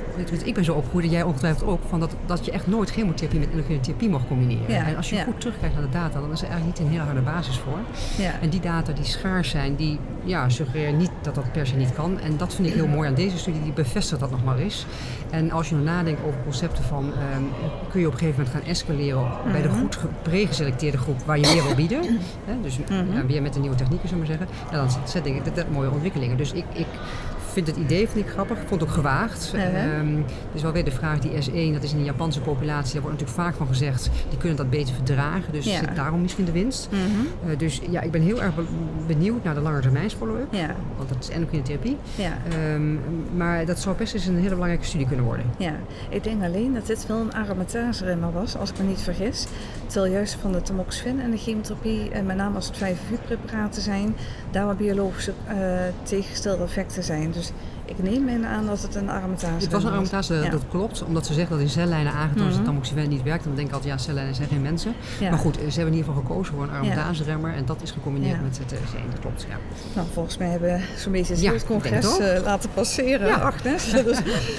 ik 0.44 0.54
ben 0.54 0.64
zo 0.64 0.72
opgegroeid, 0.72 1.04
en 1.04 1.10
jij 1.10 1.22
ongetwijfeld 1.22 1.70
ook, 1.70 1.80
van 1.88 2.00
dat, 2.00 2.14
dat 2.26 2.44
je 2.44 2.50
echt 2.50 2.66
nooit 2.66 2.90
chemotherapie 2.90 3.38
met 3.40 3.50
endocrine 3.50 3.80
therapie 3.80 4.08
mag 4.08 4.26
combineren. 4.26 4.74
Ja. 4.74 4.86
En 4.86 4.96
als 4.96 5.10
je 5.10 5.16
Ja. 5.16 5.24
goed 5.24 5.40
terugkijkt 5.40 5.74
naar 5.74 5.84
de 5.84 5.90
data, 5.90 6.20
dan 6.20 6.32
is 6.32 6.42
er 6.42 6.48
eigenlijk 6.48 6.78
niet 6.78 6.86
een 6.88 6.92
hele 6.92 7.04
harde 7.06 7.20
basis 7.20 7.58
voor. 7.58 7.78
Ja. 8.24 8.32
En 8.40 8.48
die 8.48 8.60
data 8.60 8.92
die 8.92 9.04
schaars 9.04 9.50
zijn, 9.50 9.74
die 9.76 9.98
ja, 10.24 10.48
suggereren 10.48 10.96
niet 10.96 11.10
dat 11.22 11.34
dat 11.34 11.52
per 11.52 11.66
se 11.66 11.76
niet 11.76 11.92
kan. 11.92 12.20
En 12.20 12.36
dat 12.36 12.54
vind 12.54 12.68
ik 12.68 12.74
heel 12.74 12.86
mooi 12.86 13.08
aan 13.08 13.14
deze 13.14 13.38
studie, 13.38 13.62
die 13.62 13.72
bevestigt 13.72 14.20
dat 14.20 14.30
nog 14.30 14.44
maar 14.44 14.58
eens. 14.58 14.86
En 15.30 15.50
als 15.50 15.68
je 15.68 15.74
nog 15.74 15.84
nadenkt 15.84 16.20
over 16.26 16.38
concepten 16.44 16.84
van, 16.84 17.04
um, 17.04 17.48
kun 17.90 18.00
je 18.00 18.06
op 18.06 18.14
een 18.20 18.26
gegeven 18.26 18.44
moment 18.44 18.56
gaan 18.64 18.70
escaleren 18.70 19.22
Mhm. 19.42 19.52
bij 19.52 19.62
de 19.62 19.68
goed 19.68 19.98
pre-geselecteerde 20.22 20.98
groep 20.98 21.20
waar 21.24 21.38
je 21.38 21.50
meer 21.54 21.62
wil 21.62 21.74
bieden. 21.74 22.00
Hè? 22.44 22.60
Dus 22.62 22.78
Mhm. 22.78 23.12
ja, 23.12 23.26
weer 23.26 23.42
met 23.42 23.54
de 23.54 23.60
nieuwe 23.60 23.76
technieken, 23.76 24.08
zullen 24.08 24.24
we 24.24 24.28
maar 24.30 24.38
zeggen. 24.38 24.56
Ja, 24.70 24.76
dan 24.76 25.08
zet 25.08 25.26
ik 25.26 25.44
dat, 25.44 25.56
dat 25.56 25.70
mooie 25.70 25.90
ontwikkelingen. 25.90 26.36
Dus 26.36 26.52
ik, 26.52 26.64
ik 26.72 26.86
vind 27.64 27.66
het 27.76 27.76
idee 27.76 28.08
vind 28.08 28.26
ik 28.26 28.32
grappig. 28.32 28.60
Ik 28.60 28.68
vond 28.68 28.80
het 28.80 28.90
ook 28.90 28.96
gewaagd. 28.96 29.52
Uh-huh. 29.54 29.98
Um, 29.98 30.24
dus 30.52 30.62
wel 30.62 30.72
weer 30.72 30.84
de 30.84 30.90
vraag, 30.90 31.18
die 31.18 31.30
S1, 31.30 31.72
dat 31.72 31.82
is 31.82 31.92
in 31.92 31.98
de 31.98 32.04
Japanse 32.04 32.40
populatie, 32.40 32.92
daar 32.92 33.02
wordt 33.02 33.18
natuurlijk 33.20 33.48
vaak 33.48 33.54
van 33.56 33.66
gezegd, 33.66 34.10
die 34.28 34.38
kunnen 34.38 34.56
dat 34.56 34.70
beter 34.70 34.94
verdragen. 34.94 35.52
Dus 35.52 35.64
Ja. 35.64 35.78
zit 35.78 35.96
daarom 35.96 36.20
misschien 36.22 36.44
de 36.44 36.52
winst. 36.52 36.88
Mhm. 36.90 37.50
Uh, 37.50 37.58
dus 37.58 37.80
ja, 37.90 38.00
ik 38.00 38.10
ben 38.10 38.22
heel 38.22 38.42
erg 38.42 38.54
be- 38.54 38.64
benieuwd 39.06 39.44
naar 39.44 39.54
de 39.54 39.60
langetermijns 39.60 40.14
follow-up. 40.14 40.52
Ja. 40.54 40.74
Want 40.96 41.08
dat 41.08 41.18
is 41.20 41.28
endocrine 41.30 41.62
therapie. 41.62 41.96
Ja. 42.14 42.32
Um, 42.74 43.00
maar 43.36 43.64
dat 43.66 43.78
zou 43.78 43.96
best 43.96 44.14
eens 44.14 44.26
een 44.26 44.36
hele 44.36 44.48
belangrijke 44.54 44.84
studie 44.86 45.06
kunnen 45.06 45.24
worden. 45.24 45.44
Ja, 45.58 45.72
ik 46.08 46.24
denk 46.24 46.42
alleen 46.42 46.74
dat 46.74 46.86
dit 46.86 47.06
wel 47.06 47.18
een 47.20 47.34
aromatase-remmer 47.34 48.32
was, 48.32 48.56
als 48.56 48.70
ik 48.70 48.78
me 48.78 48.84
niet 48.84 49.00
vergis. 49.00 49.46
Terwijl 49.86 50.12
juist 50.12 50.36
van 50.40 50.52
de 50.52 50.62
tamoxifen 50.62 51.20
en 51.20 51.30
de 51.30 51.36
chemotherapie, 51.38 52.10
en 52.10 52.26
met 52.26 52.36
name 52.36 52.54
als 52.54 52.66
het 52.66 52.76
5-U-preparaten 52.76 53.82
zijn, 53.82 54.16
daar 54.50 54.66
waar 54.66 54.76
biologische 54.76 55.32
uh, 55.48 55.54
tegengestelde 56.02 56.62
effecten 56.64 57.02
zijn. 57.02 57.30
Dus 57.30 57.45
ik 57.84 58.02
neem 58.02 58.28
in 58.28 58.46
aan 58.46 58.66
dat 58.66 58.82
het 58.82 58.94
een 58.94 59.10
aromatase 59.10 59.52
Het 59.64 59.72
was 59.72 59.84
een 59.84 59.90
aromatase, 59.90 60.34
ja. 60.34 60.50
dat 60.50 60.62
klopt. 60.70 61.02
Omdat 61.04 61.26
ze 61.26 61.32
zeggen 61.34 61.52
dat 61.52 61.60
in 61.60 61.68
cellijnen 61.70 62.12
aangetoond 62.12 62.38
is 62.48 62.54
Mhm. 62.54 62.56
dat 62.56 62.64
tamoxifen 62.64 63.08
niet 63.08 63.22
werkt. 63.22 63.44
Dan 63.44 63.54
denk 63.54 63.68
ik 63.68 63.74
altijd, 63.74 63.92
ja, 63.92 63.98
cellijnen 63.98 64.34
zijn 64.34 64.48
geen 64.48 64.62
mensen. 64.62 64.94
Ja. 65.20 65.30
Maar 65.30 65.38
goed, 65.38 65.54
ze 65.54 65.60
hebben 65.62 65.86
in 65.86 65.92
ieder 65.98 66.04
geval 66.12 66.22
gekozen 66.22 66.54
voor 66.54 66.62
een 66.62 66.70
aromatase-remmer. 66.70 67.54
En 67.54 67.64
dat 67.66 67.82
is 67.82 67.90
gecombineerd 67.90 68.36
Ja. 68.36 68.42
met 68.42 68.58
het 68.58 68.72
uh, 68.72 68.78
dat 69.10 69.20
klopt, 69.20 69.46
ja. 69.48 69.56
Nou, 69.94 70.06
volgens 70.12 70.36
mij 70.36 70.48
hebben 70.48 70.68
we 70.72 70.80
zo'n 70.96 71.12
beetje 71.12 71.32
het 71.32 71.42
Ja, 71.42 71.52
congres 71.66 72.18
uh, 72.18 72.38
laten 72.44 72.70
passeren, 72.74 73.26
Ja. 73.26 73.34
Agnes. 73.36 73.90
dus 74.04 74.18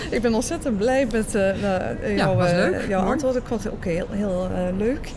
ik 0.10 0.21
ben 0.21 0.34
ontzettend 0.34 0.78
blij 0.78 1.08
met 1.12 1.36
uh, 1.36 2.15
jouw, 2.17 2.34
uh, 2.45 2.52
leuk. 2.52 2.88
jouw 2.88 3.12
antwoord. 3.12 3.36
Ik 3.36 3.43
vond 3.45 3.63
het 3.63 3.73
ook 3.73 3.86
heel, 3.86 4.08
heel 4.10 4.50
uh, 4.52 4.78
leuk. 4.78 5.12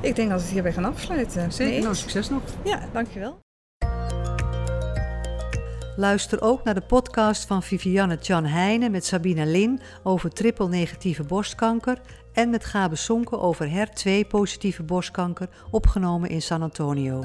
Ik 0.00 0.16
denk 0.16 0.28
dat 0.28 0.38
we 0.38 0.44
het 0.44 0.52
hierbij 0.52 0.72
gaan 0.72 0.84
afsluiten. 0.84 1.52
Zeker, 1.52 1.72
Nee 1.72 1.82
nou, 1.82 1.94
succes 1.94 2.30
nog. 2.30 2.40
Ja, 2.64 2.80
dankjewel. 2.92 3.38
Luister 6.00 6.42
ook 6.42 6.64
naar 6.64 6.74
de 6.74 6.80
podcast 6.80 7.44
van 7.44 7.62
Vivianne 7.62 8.18
Jan 8.20 8.44
Heijnen 8.44 8.90
met 8.90 9.04
Sabina 9.04 9.44
Lin 9.44 9.80
over 10.02 10.30
triple-negatieve 10.30 11.22
borstkanker 11.22 12.00
en 12.32 12.50
met 12.50 12.64
Gabe 12.64 12.96
Sonke 12.96 13.38
over 13.38 13.68
HER2-positieve 13.68 14.82
borstkanker, 14.82 15.48
opgenomen 15.70 16.30
in 16.30 16.42
San 16.42 16.62
Antonio. 16.62 17.24